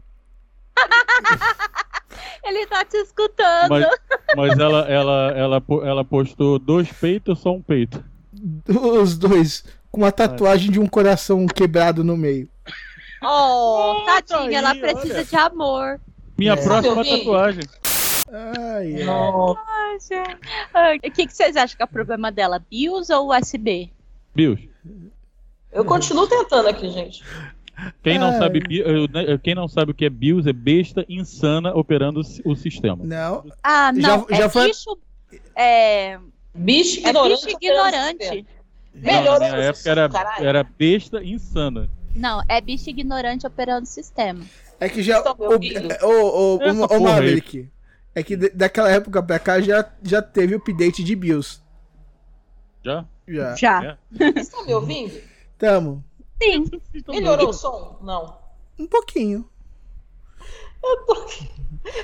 Ele 2.43 2.65
tá 2.67 2.85
te 2.85 2.97
escutando. 2.97 3.69
Mas, 3.69 3.85
mas 4.35 4.59
ela, 4.59 4.81
ela, 4.87 5.31
ela, 5.35 5.63
ela 5.83 6.05
postou 6.05 6.59
dois 6.59 6.91
peitos 6.91 7.29
ou 7.29 7.35
só 7.43 7.51
um 7.57 7.61
peito? 7.61 8.03
Os 8.69 9.17
dois. 9.17 9.63
Com 9.91 10.01
uma 10.01 10.11
tatuagem 10.11 10.69
de 10.71 10.79
um 10.79 10.85
coração 10.87 11.45
quebrado 11.47 12.03
no 12.03 12.15
meio. 12.15 12.47
Oh, 13.23 14.03
tadinha, 14.05 14.59
ela 14.59 14.71
aí, 14.71 14.79
precisa 14.79 15.15
olha. 15.15 15.25
de 15.25 15.35
amor. 15.35 15.99
Minha 16.37 16.53
É. 16.53 16.55
próxima 16.57 17.03
tatuagem. 17.03 17.63
Ai. 18.31 19.03
Não. 19.05 19.57
Ai. 19.57 19.97
Ai, 20.73 20.97
O 20.97 21.11
que, 21.11 21.25
que 21.25 21.33
vocês 21.33 21.55
acham 21.55 21.77
que 21.77 21.81
é 21.81 21.85
o 21.85 21.89
problema 21.89 22.31
dela? 22.31 22.61
BIOS 22.69 23.09
ou 23.09 23.31
USB? 23.31 23.91
Bios, 24.35 24.59
Eu 25.71 25.85
continuo 25.85 26.27
tentando 26.27 26.67
aqui, 26.67 26.89
gente. 26.89 27.23
Quem 28.03 28.17
não, 28.19 28.29
Ai. 28.29 28.37
sabe, 28.39 28.59
né, 29.11 29.37
quem 29.43 29.53
não 29.55 29.67
sabe 29.67 29.91
o 29.91 29.93
que 29.93 30.05
é 30.05 30.09
BIOS 30.09 30.47
é 30.47 30.53
besta 30.53 31.05
insana 31.09 31.73
operando 31.73 32.19
o 32.19 32.23
si- 32.23 32.41
o 32.45 32.55
sistema. 32.55 33.03
Não. 33.03 33.45
Ah, 33.63 33.91
Já- 33.95 34.17
não. 34.17 34.27
já 34.29 34.45
é 34.45 34.49
foi- 34.49 34.67
bicho. 34.67 34.97
É, 35.55 36.19
Bicho 36.53 37.05
é 37.05 37.09
ignorante. 37.09 37.45
bicho 37.45 37.57
ignorante. 37.57 38.45
Não, 38.93 39.39
na 39.39 39.47
época 39.57 39.89
era, 39.89 40.09
caralho. 40.09 40.45
era 40.47 40.63
besta 40.63 41.23
insana. 41.23 41.89
Não, 42.15 42.41
é 42.47 42.61
bicho 42.61 42.89
ignorante 42.89 43.45
operando 43.45 43.83
o 43.83 43.87
sistema. 43.87 44.41
É 44.79 44.87
que 44.87 45.03
já. 45.03 45.21
O, 45.21 45.55
o, 46.07 46.55
o, 46.57 46.97
o, 46.97 47.03
Maverick. 47.03 47.69
É 48.13 48.23
que 48.23 48.37
daquela 48.37 48.89
época 48.89 49.21
pra 49.21 49.37
cá 49.37 49.59
já, 49.59 49.85
já 50.01 50.21
teve 50.21 50.55
update 50.55 51.03
de 51.03 51.13
BIOS. 51.15 51.61
Já? 52.83 53.05
Já. 53.27 53.55
Já. 53.55 53.83
É. 53.83 53.97
Vocês 54.31 54.47
estão 54.47 54.65
me 54.65 54.73
ouvindo? 54.73 55.19
Tamo. 55.57 56.01
Sim. 56.41 56.69
Melhorou 57.07 57.49
o 57.49 57.53
som? 57.53 57.97
Não. 58.01 58.37
Um 58.77 58.87
pouquinho. 58.87 59.49
Eu 60.83 61.05
tô, 61.05 61.15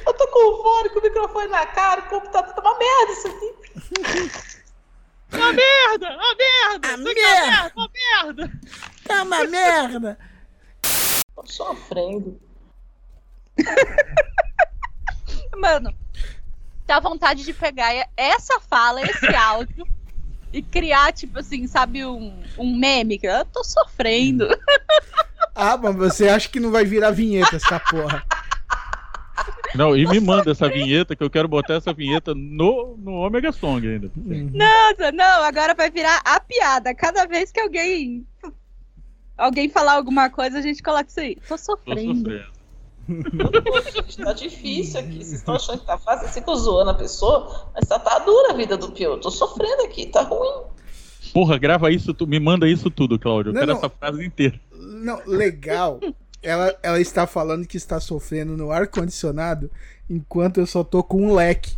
eu 0.06 0.14
tô 0.14 0.28
com 0.28 0.54
o 0.54 0.64
fone, 0.64 0.90
com 0.90 1.00
o 1.00 1.04
microfone 1.04 1.48
na 1.50 1.66
cara, 1.68 2.02
o 2.02 2.10
computador 2.10 2.54
tá 2.54 2.62
uma 2.62 2.78
merda 2.80 3.12
isso 3.12 3.28
aqui. 3.28 4.52
Uma 5.34 5.54
merda! 5.54 6.10
Uma 6.10 6.36
merda! 6.36 6.94
A 6.94 6.98
merda! 6.98 7.74
Uma 7.76 7.90
merda! 7.94 8.52
Tá 9.08 9.24
uma 9.24 9.44
merda. 9.46 10.20
Tô 11.36 11.46
sofrendo. 11.46 12.40
Mano, 15.56 15.96
dá 16.86 17.00
vontade 17.00 17.44
de 17.44 17.54
pegar 17.54 18.10
essa 18.18 18.60
fala, 18.62 19.02
esse 19.02 19.28
áudio 19.36 19.86
e 20.54 20.62
criar, 20.62 21.14
tipo 21.14 21.40
assim, 21.40 21.66
sabe, 21.68 22.06
um, 22.06 22.34
um 22.58 22.76
meme 22.78 23.18
que 23.18 23.28
eu 23.28 23.46
tô 23.46 23.64
sofrendo. 23.64 24.48
Ah, 25.54 25.76
mas 25.76 25.96
você 25.96 26.30
acha 26.30 26.48
que 26.48 26.62
não 26.62 26.72
vai 26.72 26.86
virar 26.86 27.12
vinheta 27.12 27.58
essa 27.58 27.78
porra? 27.78 28.24
Não, 29.76 29.96
e 29.98 30.08
me 30.08 30.20
manda 30.20 30.52
essa 30.52 30.70
vinheta, 30.70 31.14
que 31.16 31.24
eu 31.24 31.30
quero 31.30 31.48
botar 31.48 31.74
essa 31.76 31.94
vinheta 31.94 32.34
no, 32.34 32.98
no 32.98 33.12
Omega 33.14 33.52
Song 33.52 33.86
ainda. 33.86 34.10
Nossa, 34.16 35.12
não, 35.12 35.44
agora 35.44 35.74
vai 35.74 35.92
virar 35.92 36.22
a 36.24 36.40
piada. 36.40 36.96
Cada 36.96 37.26
vez 37.26 37.52
que 37.52 37.60
alguém 37.60 38.26
alguém 39.38 39.70
falar 39.70 39.94
alguma 39.94 40.30
coisa, 40.30 40.60
a 40.60 40.62
gente 40.62 40.84
coloca 40.84 41.10
isso 41.10 41.20
aí. 41.20 41.36
Tô 41.36 41.56
Tô 41.56 41.58
sofrendo. 41.58 42.44
Tá 44.24 44.34
difícil 44.34 45.00
aqui. 45.00 45.18
Vocês 45.18 45.34
estão 45.34 45.56
achando 45.56 45.80
que 45.80 45.86
tá 45.86 45.98
fácil? 45.98 46.28
Assim, 46.28 46.42
tô 46.42 46.56
zoando 46.56 46.92
a 46.92 46.94
pessoa, 46.94 47.70
mas 47.74 47.88
tá, 47.88 48.00
tá 48.00 48.20
dura 48.20 48.54
a 48.54 48.56
vida 48.56 48.78
do 48.78 48.92
Pio. 48.92 49.12
Eu 49.12 49.20
tô 49.20 49.32
sofrendo 49.32 49.84
aqui, 49.84 50.06
tá 50.08 50.22
ruim. 50.22 50.64
Porra, 51.34 51.58
grava 51.58 51.92
isso, 51.92 52.14
tu, 52.14 52.28
me 52.28 52.40
manda 52.40 52.68
isso 52.68 52.90
tudo, 52.90 53.18
Cláudio. 53.18 53.50
Eu 53.50 53.54
Não, 53.54 53.60
quero 53.62 53.72
não. 53.74 53.78
essa 53.80 53.90
frase 53.90 54.26
inteira. 54.26 54.60
Não, 54.74 55.22
legal. 55.26 56.00
Ela, 56.42 56.76
ela 56.82 57.00
está 57.00 57.28
falando 57.28 57.68
que 57.68 57.78
está 57.78 58.00
sofrendo 58.00 58.58
no 58.58 58.72
ar-condicionado 58.72 59.70
enquanto 60.10 60.60
eu 60.60 60.66
só 60.66 60.84
tô 60.84 61.04
com 61.04 61.28
um 61.28 61.34
leque. 61.34 61.76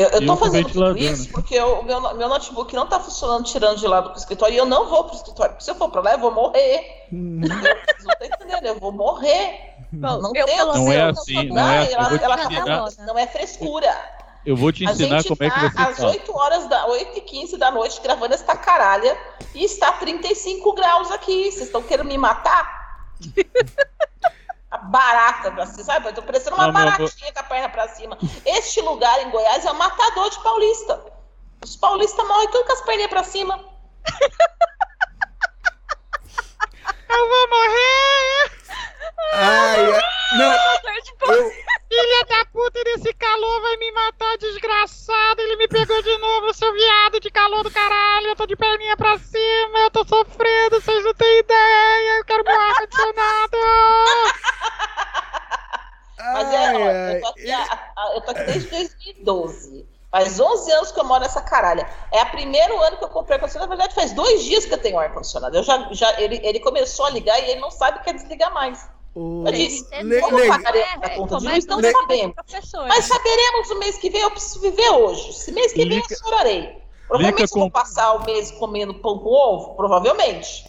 Eu, 0.00 0.08
eu 0.08 0.26
tô 0.26 0.34
fazendo 0.34 0.62
tudo 0.70 0.94
ventilador, 0.94 0.96
isso 0.96 1.24
né? 1.24 1.30
porque 1.34 1.60
o 1.60 1.82
meu, 1.82 2.00
meu 2.14 2.28
notebook 2.28 2.74
não 2.74 2.86
tá 2.86 2.98
funcionando 2.98 3.44
tirando 3.44 3.76
de 3.76 3.86
lá 3.86 4.00
do 4.00 4.16
escritório 4.16 4.54
e 4.54 4.56
eu 4.56 4.64
não 4.64 4.88
vou 4.88 5.04
pro 5.04 5.14
escritório. 5.14 5.52
Porque 5.52 5.64
se 5.64 5.70
eu 5.70 5.74
for 5.74 5.90
pra 5.90 6.00
lá, 6.00 6.12
eu 6.12 6.18
vou 6.18 6.32
morrer. 6.32 7.06
Hum, 7.12 7.40
Vocês 7.42 8.04
não 8.04 8.12
estão 8.12 8.26
entendendo, 8.26 8.66
eu 8.66 8.80
vou 8.80 8.92
morrer. 8.92 9.74
Bom, 9.92 10.22
Não 10.22 10.32
eu 10.34 10.46
tem. 10.46 10.56
Não 10.56 10.90
é 10.92 11.02
assim, 11.02 11.48
não 11.48 11.70
é 11.70 11.78
assim. 11.80 11.92
ela, 11.92 12.14
ela 12.14 12.36
tá 12.38 12.44
ensinar. 12.44 12.64
falando, 12.64 12.96
não 13.06 13.18
é 13.18 13.26
frescura. 13.26 13.94
Eu 14.46 14.56
vou 14.56 14.72
te 14.72 14.84
ensinar 14.84 15.22
como 15.22 15.36
é 15.40 15.50
que 15.50 15.60
tá 15.60 15.68
você 15.70 15.82
às 15.82 15.96
fala. 15.98 16.10
8 16.12 16.34
horas 16.34 16.66
da 16.66 16.86
8 16.86 17.18
e 17.18 17.20
15 17.20 17.58
da 17.58 17.70
noite 17.70 18.00
gravando 18.00 18.32
essa 18.32 18.56
caralha 18.56 19.18
e 19.54 19.64
está 19.64 19.92
35 19.92 20.72
graus 20.72 21.10
aqui. 21.10 21.50
Vocês 21.52 21.66
estão 21.66 21.82
querendo 21.82 22.06
me 22.06 22.16
matar? 22.16 22.80
A 24.70 24.78
barata 24.78 25.50
pra 25.50 25.66
cima, 25.66 25.84
sabe? 25.84 26.08
Eu 26.08 26.14
tô 26.14 26.22
parecendo 26.22 26.54
uma 26.54 26.68
Não, 26.68 26.76
amor. 26.80 26.92
baratinha 26.98 27.32
com 27.32 27.40
a 27.40 27.42
perna 27.42 27.68
pra 27.68 27.88
cima. 27.88 28.16
Este 28.46 28.80
lugar 28.80 29.20
em 29.22 29.30
Goiás 29.30 29.64
é 29.64 29.70
um 29.70 29.74
matador 29.74 30.30
de 30.30 30.40
paulista. 30.42 31.04
Os 31.62 31.76
paulistas 31.76 32.26
morrem 32.26 32.48
tudo 32.50 32.64
com 32.64 32.72
as 32.72 32.80
perninhas 32.82 33.10
pra 33.10 33.24
cima. 33.24 33.54
Eu 37.08 37.28
vou 37.28 37.48
morrer! 37.50 38.50
Ai, 39.32 39.92
ai, 39.92 40.02
não, 40.38 40.52
eu, 41.34 41.52
primeiro 62.40 62.82
ano 62.82 62.96
que 62.96 63.04
eu 63.04 63.08
comprei 63.08 63.36
ar-condicionado. 63.36 63.70
Na 63.70 63.76
verdade, 63.76 63.94
faz 63.94 64.12
dois 64.12 64.44
dias 64.44 64.64
que 64.64 64.72
eu 64.74 64.78
tenho 64.78 64.98
ar-condicionado. 64.98 65.56
Eu 65.56 65.62
já, 65.62 65.88
já, 65.92 66.20
ele, 66.20 66.40
ele 66.42 66.60
começou 66.60 67.06
a 67.06 67.10
ligar 67.10 67.38
e 67.40 67.50
ele 67.50 67.60
não 67.60 67.70
sabe 67.70 68.02
que 68.02 68.10
é 68.10 68.12
desligar 68.12 68.52
mais. 68.54 68.88
O... 69.14 69.42
Eu 69.46 69.52
disse, 69.52 69.86
Le- 70.02 70.20
como 70.20 70.36
le- 70.38 70.46
É, 70.46 70.50
a 70.50 70.54
é, 70.54 71.16
conta 71.16 71.38
disso? 71.38 71.66
não 71.68 71.82
sabemos, 71.82 72.34
professor. 72.34 72.86
Mas 72.86 73.04
saberemos 73.06 73.70
o 73.70 73.78
mês 73.80 73.98
que 73.98 74.08
vem, 74.08 74.20
eu 74.22 74.30
preciso 74.30 74.60
viver 74.60 74.88
hoje. 74.90 75.32
Se 75.32 75.50
mês 75.52 75.72
que 75.72 75.78
vem 75.84 75.96
Lica- 75.98 76.14
eu 76.14 76.18
chorarei. 76.18 76.78
Provavelmente 77.08 77.40
Lica 77.42 77.54
eu 77.54 77.60
vou 77.60 77.68
com- 77.68 77.70
passar 77.70 78.12
o 78.12 78.24
mês 78.24 78.52
comendo 78.52 78.94
pão 78.94 79.18
com 79.18 79.28
ovo, 79.30 79.74
provavelmente. 79.74 80.64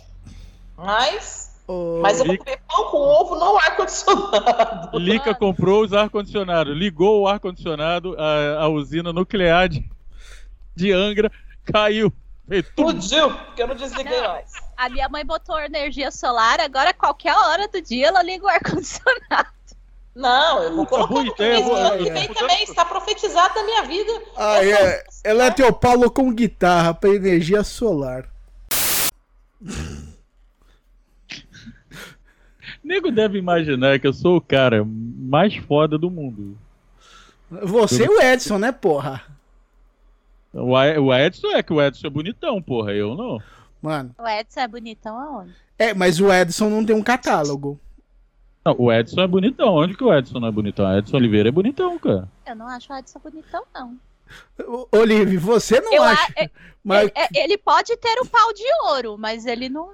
Mas, 0.76 1.52
o- 1.68 2.00
mas 2.02 2.20
eu 2.20 2.26
vou 2.26 2.38
comer 2.38 2.60
pão 2.68 2.86
com 2.90 2.98
ovo 2.98 3.36
no 3.36 3.58
ar-condicionado. 3.58 4.98
Lica 4.98 5.36
comprou 5.36 5.84
os 5.84 5.94
ar-condicionado, 5.94 6.74
ligou 6.74 7.22
o 7.22 7.28
ar-condicionado, 7.28 8.16
a, 8.18 8.64
a 8.64 8.68
usina 8.70 9.14
nuclear 9.14 9.70
de, 9.70 9.88
de 10.76 10.92
Angra 10.92 11.32
caiu. 11.72 12.14
Explodiu, 12.50 13.32
porque 13.32 13.64
eu 13.64 13.68
não 13.68 13.76
desliguei 13.76 14.20
Não. 14.20 14.28
mais. 14.28 14.52
A 14.76 14.90
minha 14.90 15.08
mãe 15.08 15.26
botou 15.26 15.60
energia 15.60 16.12
solar, 16.12 16.60
agora 16.60 16.94
qualquer 16.94 17.34
hora 17.34 17.68
do 17.68 17.82
dia 17.82 18.08
ela 18.08 18.22
liga 18.22 18.46
o 18.46 18.50
ar-condicionado. 18.50 19.50
Não, 20.14 20.64
eu 20.64 20.76
vou 20.76 20.86
colocar 20.86 21.22
ideia, 21.22 21.54
mês 21.54 21.66
boa 21.66 21.80
ano 21.80 22.04
que 22.04 22.12
vem 22.12 22.34
também, 22.34 22.64
está 22.64 22.84
profetizado 22.84 23.56
na 23.56 23.64
minha 23.64 23.84
vida. 23.84 24.22
Ah, 24.36 24.64
é. 24.64 25.04
Ela 25.24 25.46
é 25.46 25.52
teu 25.52 25.72
Paulo 25.72 26.12
com 26.12 26.34
guitarra 26.34 26.94
pra 26.94 27.12
energia 27.12 27.64
solar. 27.64 28.30
Nego 32.84 33.12
deve 33.12 33.38
imaginar 33.38 34.00
que 34.00 34.08
eu 34.08 34.12
sou 34.12 34.38
o 34.38 34.42
cara 34.42 34.84
mais 34.86 35.56
foda 35.56 35.98
do 35.98 36.12
mundo. 36.12 36.58
Você 37.50 38.06
e 38.06 38.10
o 38.10 38.22
Edson, 38.22 38.58
né, 38.58 38.72
porra? 38.72 39.24
O, 40.54 40.76
A- 40.76 41.00
o 41.00 41.14
Edson 41.14 41.48
é 41.50 41.64
que 41.64 41.74
o 41.74 41.82
Edson 41.82 42.08
é 42.08 42.10
bonitão, 42.10 42.62
porra. 42.62 42.94
Eu 42.94 43.16
não. 43.16 43.40
Mano. 43.82 44.14
O 44.18 44.28
Edson 44.28 44.60
é 44.60 44.68
bonitão 44.68 45.18
aonde? 45.20 45.56
É, 45.78 45.94
mas 45.94 46.20
o 46.20 46.32
Edson 46.32 46.70
não 46.70 46.86
tem 46.86 46.96
um 46.96 47.02
catálogo. 47.04 47.80
Não, 48.64 48.76
o 48.78 48.92
Edson 48.94 49.22
é 49.22 49.28
bonitão. 49.28 49.74
Onde 49.76 49.96
que 49.96 50.04
o 50.04 50.14
Edson 50.14 50.40
não 50.40 50.48
é 50.48 50.52
bonitão? 50.52 50.86
O 50.86 50.98
Edson 50.98 51.18
Oliveira 51.18 51.50
é 51.50 51.52
bonitão, 51.52 51.98
cara. 51.98 52.28
Eu 52.46 52.56
não 52.56 52.68
acho 52.68 52.92
o 52.94 52.96
Edson 52.98 53.20
bonitão, 53.20 53.64
não. 53.74 53.98
Olive, 54.92 55.38
você 55.38 55.82
não 55.82 55.94
Eu 55.94 56.04
a- 56.04 56.12
acha. 56.12 56.34
é- 56.38 56.50
Mas, 56.84 57.04
Ele, 57.04 57.12
é- 57.16 57.44
ele 57.44 57.58
pode 57.58 57.96
ter 57.98 58.20
o 58.22 58.26
pau 58.26 58.54
de 58.54 58.64
ouro, 58.90 59.18
mas 59.18 59.46
ele 59.46 59.70
não, 59.70 59.90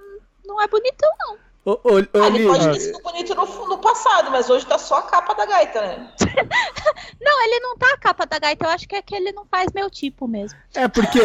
não 0.46 0.62
é 0.62 0.68
bonitão, 0.68 1.10
não. 1.20 1.38
Ô, 1.72 1.80
ô, 1.84 1.98
Ah, 1.98 2.28
ele 2.28 2.46
pode 2.48 2.72
ter 2.72 2.80
sido 2.80 3.02
bonito 3.02 3.36
no, 3.36 3.46
no 3.68 3.78
passado, 3.80 4.32
mas 4.32 4.50
hoje 4.50 4.66
tá 4.66 4.78
só 4.78 4.98
a 4.98 5.02
capa 5.04 5.34
da 5.34 5.46
gaita, 5.46 5.82
né? 5.82 6.12
Não, 7.22 7.44
ele 7.44 7.60
não 7.60 7.78
tá 7.78 7.94
a 7.94 7.98
capa 7.98 8.26
da 8.26 8.40
gaita, 8.40 8.66
eu 8.66 8.70
acho 8.70 8.88
que 8.88 8.96
é 8.96 9.02
que 9.02 9.16
ele 9.16 9.32
não 9.32 9.46
faz 9.46 9.72
meu 9.74 9.90
tipo 9.90 10.28
mesmo. 10.28 10.58
é 10.74 10.88
porque, 10.88 11.20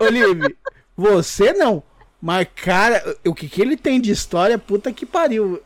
Olive, 0.00 0.56
você 0.96 1.52
não. 1.52 1.82
Mas, 2.20 2.46
cara, 2.56 3.16
o 3.26 3.34
que, 3.34 3.48
que 3.48 3.60
ele 3.60 3.76
tem 3.76 4.00
de 4.00 4.10
história, 4.10 4.56
puta 4.58 4.92
que 4.92 5.04
pariu. 5.04 5.62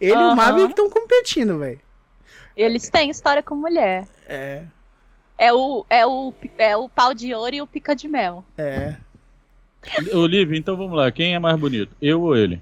Ele 0.00 0.12
e 0.12 0.16
o. 0.16 0.34
Maverick 0.34 0.70
estão 0.70 0.90
competindo, 0.90 1.58
velho. 1.58 1.80
Eles 2.56 2.88
têm 2.90 3.10
história 3.10 3.42
com 3.42 3.54
mulher. 3.54 4.06
É, 4.26 4.64
É 5.38 5.52
o, 5.52 5.86
é, 5.88 6.04
o, 6.06 6.34
é 6.58 6.76
o 6.76 6.88
pau 6.88 7.14
de 7.14 7.32
ouro 7.34 7.54
e 7.54 7.62
o 7.62 7.66
pica 7.66 7.94
de 7.94 8.08
mel. 8.08 8.44
é. 8.58 8.96
Olivia, 10.12 10.58
então 10.58 10.76
vamos 10.76 10.96
lá. 10.96 11.10
Quem 11.10 11.34
é 11.34 11.38
mais 11.38 11.58
bonito? 11.58 11.94
Eu 12.02 12.20
ou 12.22 12.36
ele? 12.36 12.60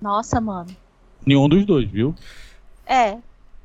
Nossa, 0.00 0.40
mano. 0.40 0.74
Nenhum 1.24 1.48
dos 1.48 1.64
dois, 1.64 1.88
viu? 1.90 2.14
É. 2.86 3.18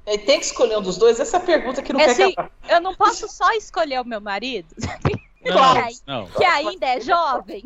Ele 0.05 0.17
tem 0.23 0.39
que 0.39 0.45
escolher 0.45 0.77
um 0.77 0.81
dos 0.81 0.97
dois, 0.97 1.19
essa 1.19 1.37
é 1.37 1.39
a 1.39 1.43
pergunta 1.43 1.81
que 1.81 1.93
não 1.93 1.99
É 1.99 2.05
quer 2.05 2.11
assim, 2.11 2.31
acabar. 2.31 2.51
eu 2.67 2.81
não 2.81 2.95
posso 2.95 3.27
só 3.27 3.51
escolher 3.53 4.01
o 4.01 4.05
meu 4.05 4.19
marido, 4.19 4.67
Não, 5.45 5.51
Claro. 5.53 5.87
não. 6.07 6.25
que 6.27 6.43
ainda 6.43 6.85
é 6.87 6.99
jovem. 7.01 7.63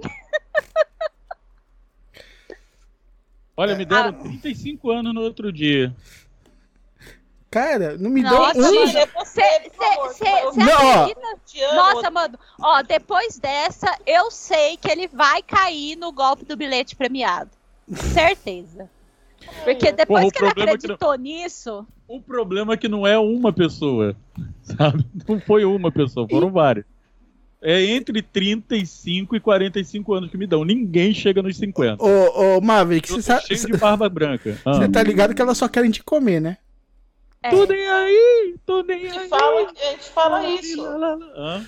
Olha, 3.57 3.75
me 3.75 3.85
deram 3.85 4.11
35 4.13 4.91
anos 4.91 5.13
no 5.13 5.21
outro 5.21 5.51
dia. 5.51 5.95
Cara, 7.49 7.97
não 7.97 8.09
me 8.09 8.21
Nossa, 8.21 8.53
deu 8.53 8.63
um. 8.69 8.75
mano. 8.85 8.91
Você, 9.15 9.71
Você. 10.03 11.65
Nossa, 11.73 12.11
mano, 12.11 12.37
ó, 12.61 12.81
depois 12.81 13.37
dessa, 13.39 13.97
eu 14.05 14.29
sei 14.29 14.75
que 14.75 14.89
ele 14.91 15.07
vai 15.07 15.41
cair 15.41 15.95
no 15.95 16.11
golpe 16.11 16.43
do 16.43 16.57
bilhete 16.57 16.97
premiado. 16.97 17.49
Certeza. 17.93 18.89
Porque 19.63 19.91
depois 19.91 20.23
Porra, 20.23 20.31
que 20.31 20.37
ele 20.39 20.45
problema 20.47 20.71
é 20.71 20.77
que 20.77 20.85
acreditou 20.85 21.15
nisso, 21.15 21.87
O 22.07 22.19
problema 22.21 22.73
é 22.73 22.77
que 22.77 22.87
não 22.87 23.05
é 23.05 23.17
uma 23.17 23.53
pessoa, 23.53 24.15
sabe? 24.63 25.05
Não 25.27 25.39
foi 25.39 25.65
uma 25.65 25.91
pessoa, 25.91 26.27
foram 26.27 26.51
várias. 26.51 26.85
É 27.61 27.81
entre 27.83 28.21
35 28.21 29.35
e 29.35 29.39
45 29.39 30.13
anos 30.13 30.29
que 30.29 30.37
me 30.37 30.45
dão. 30.45 30.63
Ninguém 30.63 31.13
chega 31.15 31.41
nos 31.41 31.57
50. 31.57 32.03
Ô, 32.03 32.57
ô, 32.57 32.61
Maverick, 32.61 33.09
você 33.09 33.21
sabe. 33.23 33.47
cheio 33.47 33.65
de 33.71 33.77
barba 33.77 34.07
branca. 34.07 34.59
Ah. 34.65 34.73
Você 34.73 34.87
tá 34.89 35.01
ligado 35.01 35.33
que 35.33 35.41
elas 35.41 35.57
só 35.57 35.67
querem 35.67 35.89
te 35.89 36.03
comer, 36.03 36.39
né? 36.39 36.57
é, 37.41 37.49
Tô 37.49 37.65
nem 37.65 37.87
aí, 37.87 38.55
tô 38.65 38.83
nem 38.83 38.97
A 39.07 39.09
gente 39.09 39.19
aí. 39.19 39.29
fala, 39.29 39.61
a 39.61 39.91
gente 39.91 40.09
fala 40.11 40.45
isso. 40.49 40.81
Lá, 40.81 40.97
lá, 40.97 41.15
lá. 41.15 41.27
Ah, 41.35 41.61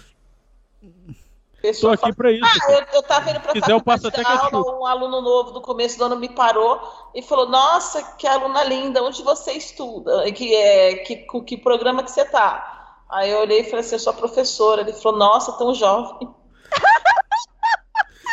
Pessoa 1.61 1.95
aqui 1.95 2.13
pra 2.13 2.31
isso. 2.31 2.45
Ah, 2.45 2.71
eu, 2.71 2.85
eu 2.93 3.03
tava 3.03 3.31
indo 3.31 3.41
Se 3.41 3.53
quiser, 3.53 3.71
eu 3.71 3.81
passo 3.81 4.07
até 4.07 4.21
aula, 4.23 4.79
um 4.79 4.85
aluno 4.85 5.21
novo 5.21 5.51
do 5.51 5.61
começo 5.61 5.97
do 5.97 6.05
ano 6.05 6.15
me 6.15 6.29
parou 6.29 6.79
e 7.15 7.21
falou, 7.21 7.49
nossa, 7.49 8.03
que 8.17 8.27
aluna 8.27 8.63
linda, 8.63 9.03
onde 9.03 9.23
você 9.23 9.53
estuda? 9.53 10.31
Que, 10.31 10.53
é, 10.55 10.95
que, 10.97 11.15
com 11.25 11.43
que 11.43 11.57
programa 11.57 12.03
que 12.03 12.11
você 12.11 12.23
tá? 12.25 12.75
Aí 13.09 13.31
eu 13.31 13.39
olhei 13.39 13.61
e 13.61 13.63
falei 13.63 13.79
assim, 13.79 13.95
eu 13.95 13.99
sou 13.99 14.11
a 14.11 14.15
professora. 14.15 14.81
Ele 14.81 14.93
falou, 14.93 15.17
nossa, 15.17 15.53
tão 15.53 15.73
jovem. 15.73 16.29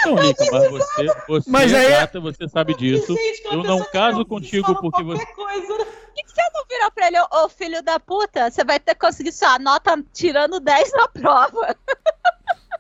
Não, 0.04 0.16
Lica, 0.16 0.44
mas 0.52 0.70
você, 0.70 1.06
você 1.26 1.50
Mas 1.50 1.72
é 1.72 1.78
aí 1.78 1.86
é- 1.86 1.90
gata, 2.00 2.20
você 2.20 2.46
sabe 2.48 2.74
disso. 2.74 3.14
Gente, 3.14 3.42
que 3.42 3.54
Eu 3.54 3.62
não 3.62 3.82
que 3.82 3.90
caso 3.90 4.18
não 4.18 4.24
contigo 4.24 4.74
porque 4.80 5.02
coisa, 5.02 5.18
né? 5.18 5.26
por 5.34 6.12
que, 6.14 6.22
que 6.22 6.30
você 6.30 6.42
não 6.52 6.64
virou 6.68 6.90
pra 6.90 7.06
ele, 7.06 7.20
ô 7.20 7.26
ô, 7.44 7.48
filho 7.48 7.82
da 7.82 7.98
puta? 7.98 8.50
Você 8.50 8.62
vai 8.64 8.78
ter 8.78 8.94
que 8.94 9.00
conseguir 9.00 9.32
sua 9.32 9.58
nota 9.58 10.02
tirando 10.12 10.60
10 10.60 10.92
na 10.92 11.08
prova. 11.08 11.76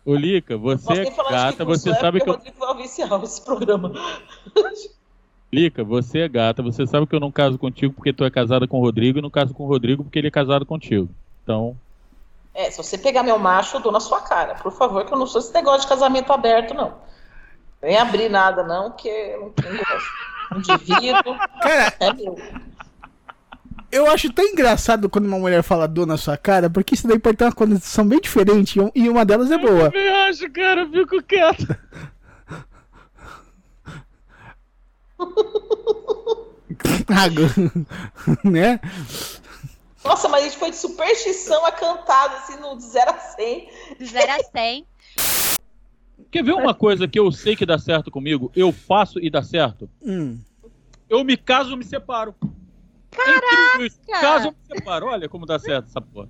Ô, 0.04 0.14
Lica, 0.14 0.56
você 0.58 0.92
é 0.92 1.30
gata, 1.30 1.64
você 1.64 1.90
é 1.90 1.94
sabe 1.94 2.20
que 2.20 2.28
eu 2.28 2.34
o 2.34 2.36
Rodrigo 2.36 2.56
foi 2.58 2.68
oficial 2.68 3.22
esse 3.22 3.42
programa. 3.42 3.92
Lica, 5.50 5.84
você 5.84 6.20
é 6.20 6.28
gata, 6.28 6.62
você 6.62 6.86
sabe 6.86 7.06
que 7.06 7.14
eu 7.14 7.20
não 7.20 7.30
caso 7.30 7.56
contigo 7.56 7.94
porque 7.94 8.12
tu 8.12 8.24
é 8.24 8.30
casada 8.30 8.66
com 8.66 8.78
o 8.78 8.82
Rodrigo 8.82 9.18
e 9.18 9.22
não 9.22 9.30
caso 9.30 9.54
com 9.54 9.62
o 9.64 9.68
Rodrigo 9.68 10.02
porque 10.02 10.18
ele 10.18 10.28
é 10.28 10.30
casado 10.30 10.66
contigo. 10.66 11.08
Então, 11.42 11.76
É, 12.52 12.70
se 12.70 12.76
você 12.76 12.98
pegar 12.98 13.22
meu 13.22 13.38
macho, 13.38 13.76
eu 13.76 13.80
dou 13.80 13.92
na 13.92 14.00
sua 14.00 14.20
cara. 14.20 14.56
Por 14.56 14.72
favor, 14.72 15.04
que 15.06 15.14
eu 15.14 15.18
não 15.18 15.26
sou 15.26 15.40
esse 15.40 15.54
negócio 15.54 15.82
de 15.82 15.86
casamento 15.86 16.32
aberto, 16.32 16.74
não. 16.74 16.94
Nem 17.80 17.96
abrir 17.96 18.28
nada, 18.28 18.62
não, 18.62 18.90
que 18.90 19.08
eu 19.08 19.40
não 19.42 19.50
tenho 19.50 19.78
gosto. 19.78 20.10
Não 20.50 20.60
divido, 20.60 21.38
Cara, 21.62 21.94
é 22.00 22.12
meu. 22.12 22.36
Eu 23.94 24.06
acho 24.10 24.32
tão 24.32 24.44
engraçado 24.44 25.08
quando 25.08 25.26
uma 25.26 25.38
mulher 25.38 25.62
fala 25.62 25.86
dor 25.86 26.06
na 26.06 26.16
sua 26.16 26.36
cara, 26.36 26.68
porque 26.68 26.94
isso 26.94 27.06
daí 27.06 27.18
pode 27.18 27.36
ter 27.36 27.44
uma 27.44 27.52
condição 27.52 28.06
bem 28.06 28.20
diferente 28.20 28.78
e 28.78 28.82
um- 28.82 28.90
e 28.94 29.08
uma 29.08 29.24
delas 29.24 29.50
é 29.50 29.58
boa. 29.58 29.84
também 29.90 30.08
acho, 30.08 30.50
cara, 30.50 30.82
eu 30.82 30.90
fico 30.90 31.22
quieto. 31.22 31.66
Água. 37.08 37.48
né? 38.44 38.80
Nossa, 40.04 40.28
mas 40.28 40.42
a 40.42 40.44
gente 40.48 40.58
foi 40.58 40.70
de 40.70 40.76
superstição 40.76 41.64
a 41.64 41.72
cantada, 41.72 42.36
assim, 42.38 42.56
no 42.60 42.78
0 42.78 43.10
a 43.10 43.18
100. 43.18 43.68
De 43.98 44.06
0 44.06 44.32
a 44.32 44.38
100. 44.44 44.86
Quer 46.30 46.42
ver 46.44 46.52
uma 46.52 46.74
coisa 46.74 47.06
que 47.06 47.18
eu 47.18 47.30
sei 47.30 47.54
que 47.56 47.64
dá 47.64 47.78
certo 47.78 48.10
comigo? 48.10 48.50
Eu 48.56 48.72
faço 48.72 49.18
e 49.20 49.30
dá 49.30 49.42
certo? 49.42 49.88
Hum. 50.02 50.38
Eu 51.08 51.22
me 51.24 51.36
caso, 51.36 51.76
me 51.76 51.84
separo. 51.84 52.34
Caraca! 53.14 54.20
Caso, 54.20 54.48
eu 54.48 54.52
me 54.52 54.76
separo. 54.78 55.06
Olha 55.06 55.28
como 55.28 55.46
dá 55.46 55.58
certo 55.58 55.86
essa 55.88 56.00
porra. 56.00 56.28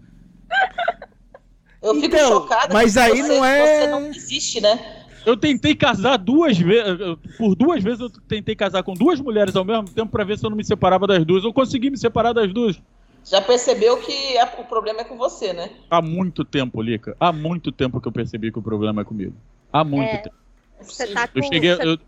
Eu 1.82 1.94
fico 1.96 2.06
Então, 2.06 2.28
chocada. 2.28 2.72
mas 2.72 2.96
aí 2.96 3.20
você, 3.22 3.28
não 3.28 3.44
é- 3.44 3.80
Você 3.80 3.86
não 3.88 4.06
existe, 4.06 4.60
né? 4.60 5.02
Eu 5.26 5.36
tentei 5.36 5.74
casar 5.74 6.16
duas 6.18 6.56
vezes. 6.58 6.98
Por 7.38 7.54
duas 7.54 7.82
vezes 7.82 8.00
eu 8.00 8.10
tentei 8.10 8.54
casar 8.54 8.82
com 8.82 8.94
duas 8.94 9.20
mulheres 9.20 9.56
ao 9.56 9.64
mesmo 9.64 9.84
tempo 9.88 10.10
pra 10.10 10.24
ver 10.24 10.38
se 10.38 10.44
eu 10.44 10.50
não 10.50 10.56
me 10.56 10.64
separava 10.64 11.06
das 11.06 11.24
duas. 11.24 11.44
Eu 11.44 11.52
consegui 11.52 11.90
me 11.90 11.96
separar 11.98 12.32
das 12.32 12.52
duas. 12.52 12.80
Já 13.24 13.40
percebeu 13.40 13.96
que 13.98 14.36
a- 14.38 14.54
o 14.58 14.64
problema 14.64 15.00
é 15.00 15.04
com 15.04 15.16
você, 15.16 15.52
né? 15.54 15.70
Há 15.90 16.02
muito 16.02 16.44
tempo, 16.44 16.80
Lica. 16.82 17.16
Há 17.18 17.32
muito 17.32 17.72
tempo 17.72 18.00
que 18.00 18.08
eu 18.08 18.12
percebi 18.12 18.52
que 18.52 18.58
o 18.58 18.62
problema 18.62 19.00
é 19.00 19.04
comigo. 19.04 19.34
Há 19.72 19.82
muito 19.82 20.10
É. 20.10 20.18
tempo. 20.18 20.36
Você 20.80 21.06
tá 21.06 21.26
com. 21.26 21.38
Eu 21.38 21.42
cheguei. 21.44 21.74
você- 21.74 21.82
Eu, 21.86 21.98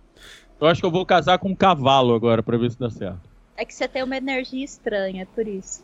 eu 0.60 0.66
acho 0.66 0.80
que 0.80 0.86
eu 0.86 0.90
vou 0.90 1.04
casar 1.06 1.38
com 1.38 1.48
um 1.48 1.54
cavalo 1.54 2.14
agora 2.14 2.42
pra 2.42 2.58
ver 2.58 2.70
se 2.70 2.78
dá 2.78 2.90
certo. 2.90 3.20
É 3.56 3.64
que 3.64 3.74
você 3.74 3.88
tem 3.88 4.02
uma 4.02 4.16
energia 4.16 4.64
estranha, 4.64 5.22
é 5.22 5.26
por 5.26 5.46
isso. 5.48 5.82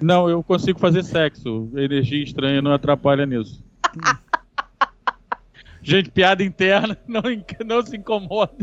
Não, 0.00 0.28
eu 0.28 0.42
consigo 0.42 0.78
fazer 0.78 1.02
sexo. 1.02 1.70
Energia 1.74 2.22
estranha 2.22 2.60
não 2.60 2.72
atrapalha 2.72 3.24
nisso. 3.24 3.62
Gente, 5.82 6.10
piada 6.10 6.42
interna, 6.42 6.96
não, 7.06 7.22
não 7.66 7.82
se 7.84 7.96
incomoda. 7.96 8.54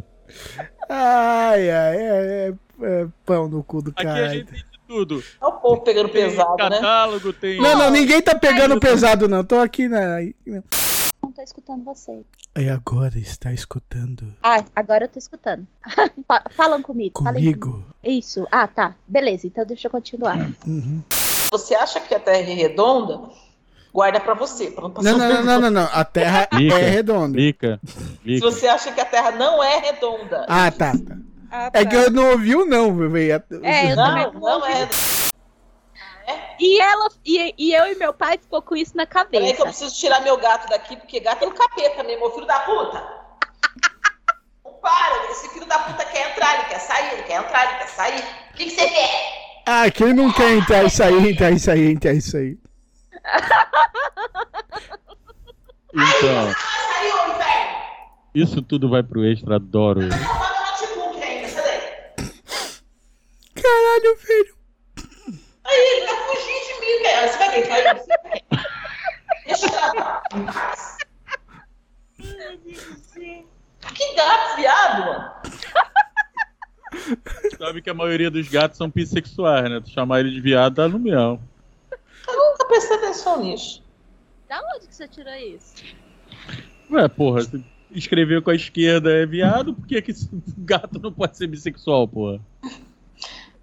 Ai, 0.89 1.69
ai, 1.69 1.97
é, 1.97 2.47
é- 2.49 2.53
é 2.83 3.07
pão 3.25 3.47
no 3.47 3.63
cu 3.63 3.81
do 3.81 3.91
Aqui 3.91 4.03
cara. 4.03 4.25
a 4.25 4.29
gente 4.29 4.45
tem 4.47 4.57
de 4.59 4.65
tudo. 4.87 5.23
É 5.39 5.45
o 5.45 5.51
povo 5.51 5.81
pegando 5.81 6.09
Tem 6.09 6.23
pesado, 6.29 6.55
né? 6.57 6.69
catálogo, 6.69 7.31
tem. 7.31 7.61
Não, 7.61 7.77
não, 7.77 7.91
ninguém 7.91 8.21
tá 8.21 8.33
pegando 8.33 8.79
pesado, 8.79 9.27
não. 9.27 9.43
Tô 9.43 9.59
aqui 9.59 9.87
na. 9.87 10.17
Não 11.31 11.35
tô 11.35 11.41
escutando 11.41 11.83
você. 11.85 12.21
E 12.57 12.67
agora 12.69 13.17
está 13.17 13.53
escutando 13.53 14.35
Ah, 14.43 14.63
agora 14.75 15.05
eu 15.05 15.09
tô 15.09 15.17
escutando. 15.17 15.65
Fa- 16.27 16.43
Falam 16.51 16.81
comigo. 16.81 17.23
falem 17.23 17.41
comigo. 17.57 17.85
Isso. 18.03 18.45
Ah, 18.51 18.67
tá. 18.67 18.93
Beleza, 19.07 19.47
então 19.47 19.65
deixa 19.65 19.87
eu 19.87 19.91
continuar. 19.91 20.37
Uhum. 20.67 21.01
Você 21.51 21.73
acha 21.75 21.99
que 22.01 22.13
a 22.13 22.19
Terra 22.19 22.37
é 22.49 22.53
redonda? 22.53 23.29
Guarda 23.93 24.19
pra 24.21 24.33
você, 24.33 24.71
pra 24.71 24.83
não 24.83 24.91
passar 24.91 25.11
Não, 25.11 25.17
não, 25.17 25.29
não, 25.29 25.43
não, 25.43 25.61
não, 25.61 25.69
não. 25.71 25.89
A 25.91 26.03
Terra 26.05 26.47
Lica. 26.53 26.79
é 26.79 26.89
redonda. 26.89 27.37
Lica. 27.37 27.79
Se 28.25 28.39
você 28.39 28.67
acha 28.67 28.91
que 28.91 29.01
a 29.01 29.05
Terra 29.05 29.31
não 29.31 29.61
é 29.63 29.79
redonda. 29.79 30.45
Ah, 30.47 30.69
tá. 30.71 30.91
tá. 30.93 31.17
Ah, 31.49 31.69
É 31.73 31.85
que 31.85 31.93
eu 31.95 32.09
não 32.11 32.31
ouvi 32.31 32.55
o 32.55 32.65
não, 32.65 32.95
velho. 32.95 33.43
É, 33.63 33.91
eu 33.91 33.95
não, 33.97 34.31
não 34.33 34.39
não 34.59 34.65
é. 34.65 34.87
E 36.59 36.79
ela 36.81 37.09
e, 37.25 37.53
e 37.57 37.73
eu 37.73 37.87
e 37.91 37.95
meu 37.95 38.13
pai 38.13 38.37
ficou 38.37 38.61
com 38.61 38.75
isso 38.75 38.95
na 38.95 39.05
Peraí 39.05 39.25
que 39.29 39.35
eu 39.37 39.41
cabeça. 39.41 39.63
preciso 39.65 39.95
tirar 39.95 40.21
meu 40.21 40.37
gato 40.37 40.67
daqui, 40.69 40.95
porque 40.97 41.19
gato 41.19 41.43
é 41.43 41.47
um 41.47 41.51
capeta 41.51 42.03
mesmo, 42.03 42.29
filho 42.31 42.45
da 42.45 42.59
puta. 42.61 43.21
Não 44.65 44.73
para, 44.73 45.31
esse 45.31 45.49
filho 45.49 45.65
da 45.65 45.79
puta 45.79 46.05
quer 46.05 46.31
entrar, 46.31 46.55
ele 46.55 46.65
quer 46.65 46.79
sair, 46.79 47.13
ele 47.13 47.23
quer 47.23 47.39
entrar, 47.41 47.69
ele 47.69 47.77
quer 47.79 47.87
sair. 47.89 48.19
O 48.51 48.57
que, 48.57 48.63
que 48.65 48.69
você 48.71 48.87
quer? 48.87 49.41
Ah, 49.67 49.91
quem 49.91 50.13
não 50.13 50.31
quer 50.33 50.51
entrar 50.53 50.83
e 50.83 50.89
sair, 50.89 51.29
entrar 51.31 51.51
e 51.51 51.59
sair, 51.59 51.91
entrar 51.91 52.13
e 52.13 52.21
sair. 52.21 52.59
Então, 55.93 56.45
Vai 56.45 56.53
sair, 56.53 57.11
ô 57.13 57.27
inferno! 57.35 57.81
isso 58.33 58.61
tudo 58.61 58.89
vai 58.89 59.03
pro 59.03 59.25
extra, 59.25 59.57
adoro. 59.57 60.01
Não 60.01 60.17
roda 60.17 60.53
o 60.53 60.71
notebook 60.71 61.21
ainda, 61.23 61.49
cadê? 61.51 61.77
Caralho, 63.61 64.17
velho. 64.17 64.55
Aí, 65.65 65.77
ele 65.97 66.07
tá 66.07 66.15
fugindo 66.15 66.65
de 66.65 66.73
mim, 66.79 67.03
velho. 67.03 67.29
Você 67.29 67.37
vai 67.37 67.49
ver, 67.51 67.67
vai 67.67 67.81
ver. 67.83 67.99
você 67.99 68.07
vai 68.07 68.31
ver. 68.31 68.43
Deixa 69.45 69.65
eu 69.65 69.71
gravar 69.71 70.23
em 70.35 70.45
paz. 70.45 70.97
Que 73.93 74.13
gato, 74.15 74.55
viado, 74.55 75.05
mano. 75.05 75.31
Sabe 77.57 77.80
que 77.80 77.80
a 77.91 77.93
maioria 77.93 78.31
dos 78.31 78.47
gatos 78.47 78.77
são 78.77 78.89
bissexuais, 78.89 79.69
né? 79.69 79.79
Tu 79.81 79.89
chamar 79.91 80.19
ele 80.21 80.31
de 80.31 80.41
viado, 80.41 80.75
dá 80.75 80.87
no 80.87 80.97
mel. 80.99 81.39
Eu 82.27 82.35
nunca 82.35 82.65
prestei 82.65 82.97
atenção 82.97 83.43
nisso. 83.43 83.83
Da 84.49 84.59
onde 84.75 84.87
que 84.87 84.95
você 84.95 85.07
tirou 85.07 85.33
isso? 85.35 85.73
Ué, 86.89 87.07
porra, 87.07 87.41
se 87.41 87.63
escrever 87.91 88.41
com 88.41 88.49
a 88.51 88.55
esquerda 88.55 89.11
é 89.11 89.25
viado, 89.25 89.73
por 89.73 89.85
que, 89.87 90.01
que 90.01 90.11
esse 90.11 90.29
gato 90.57 90.99
não 90.99 91.11
pode 91.11 91.37
ser 91.37 91.47
bissexual, 91.47 92.07
porra? 92.07 92.39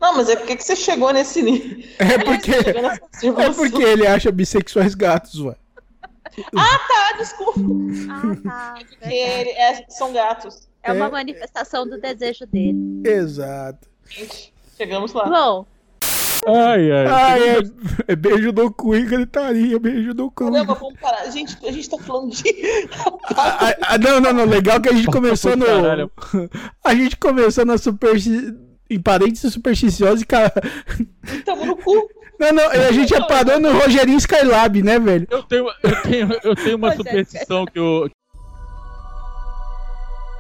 Não, 0.01 0.17
mas 0.17 0.29
é 0.29 0.37
porque 0.37 0.57
que 0.57 0.63
você 0.63 0.77
chegou 0.77 1.13
nesse 1.13 1.43
nível. 1.43 1.83
É 1.99 2.19
porque, 2.19 2.53
é 2.53 3.53
porque 3.53 3.83
ele 3.83 4.07
acha 4.07 4.31
bissexuais 4.31 4.95
gatos, 4.95 5.41
ué. 5.41 5.57
Ah, 6.57 7.17
desculpa. 7.19 7.61
Ah, 8.09 8.37
tá. 8.45 8.75
Porque 8.89 9.13
ele 9.13 9.51
é- 9.51 9.85
são 9.89 10.13
gatos. 10.13 10.69
É 10.85 10.93
uma 10.93 11.07
É. 11.07 11.11
manifestação 11.11 11.89
do 11.89 12.01
desejo 12.01 12.47
dele. 12.47 13.03
Exato. 13.05 13.89
Chegamos 14.77 15.13
lá. 15.13 15.29
Bom, 15.29 15.67
Ai, 16.47 16.91
ai. 16.93 17.07
Ah, 17.07 17.39
é, 17.39 18.13
é 18.13 18.17
beijo 18.17 18.53
do 18.53 18.71
cu 18.71 18.95
e 18.95 19.05
gritaria, 19.05 19.79
beijo 19.79 20.15
do 20.15 20.31
cu. 20.31 20.51
Caramba, 20.51 20.75
vamos 20.75 20.99
parar. 21.01 21.29
Gente, 21.31 21.57
a 21.67 21.73
gente 21.73 21.91
tá 21.91 21.99
falando 21.99 22.31
de. 22.31 22.89
Ah, 23.37 23.75
ah, 23.83 23.99
não, 23.99 24.21
não, 24.21 24.33
não. 24.33 24.45
Legal 24.45 24.81
que 24.81 24.89
a 24.89 24.93
gente 24.93 25.09
começou 25.09 25.57
no. 25.57 25.67
A 26.85 26.95
gente 26.95 27.17
começou 27.17 27.67
na 27.67 27.77
supersti... 27.77 28.55
em 28.89 29.01
parentes 29.01 29.41
supersticiosos 29.53 30.23
e 30.23 30.27
cara. 30.27 30.53
Tamo 31.45 31.67
no 31.67 31.77
cu. 31.77 32.09
Não, 32.39 32.53
não, 32.53 32.71
a 32.71 32.93
gente 32.93 33.11
já 33.11 33.21
parou 33.27 33.59
no 33.59 33.73
Rogerinho 33.73 34.17
Skylab, 34.19 34.81
né, 34.81 34.99
velho? 34.99 35.27
Eu 35.29 35.43
tenho, 35.43 35.67
eu 35.83 36.03
tenho, 36.03 36.29
eu 36.45 36.55
tenho 36.55 36.77
uma 36.77 36.95
superstição 36.95 37.65
que 37.67 37.79
eu. 37.79 38.09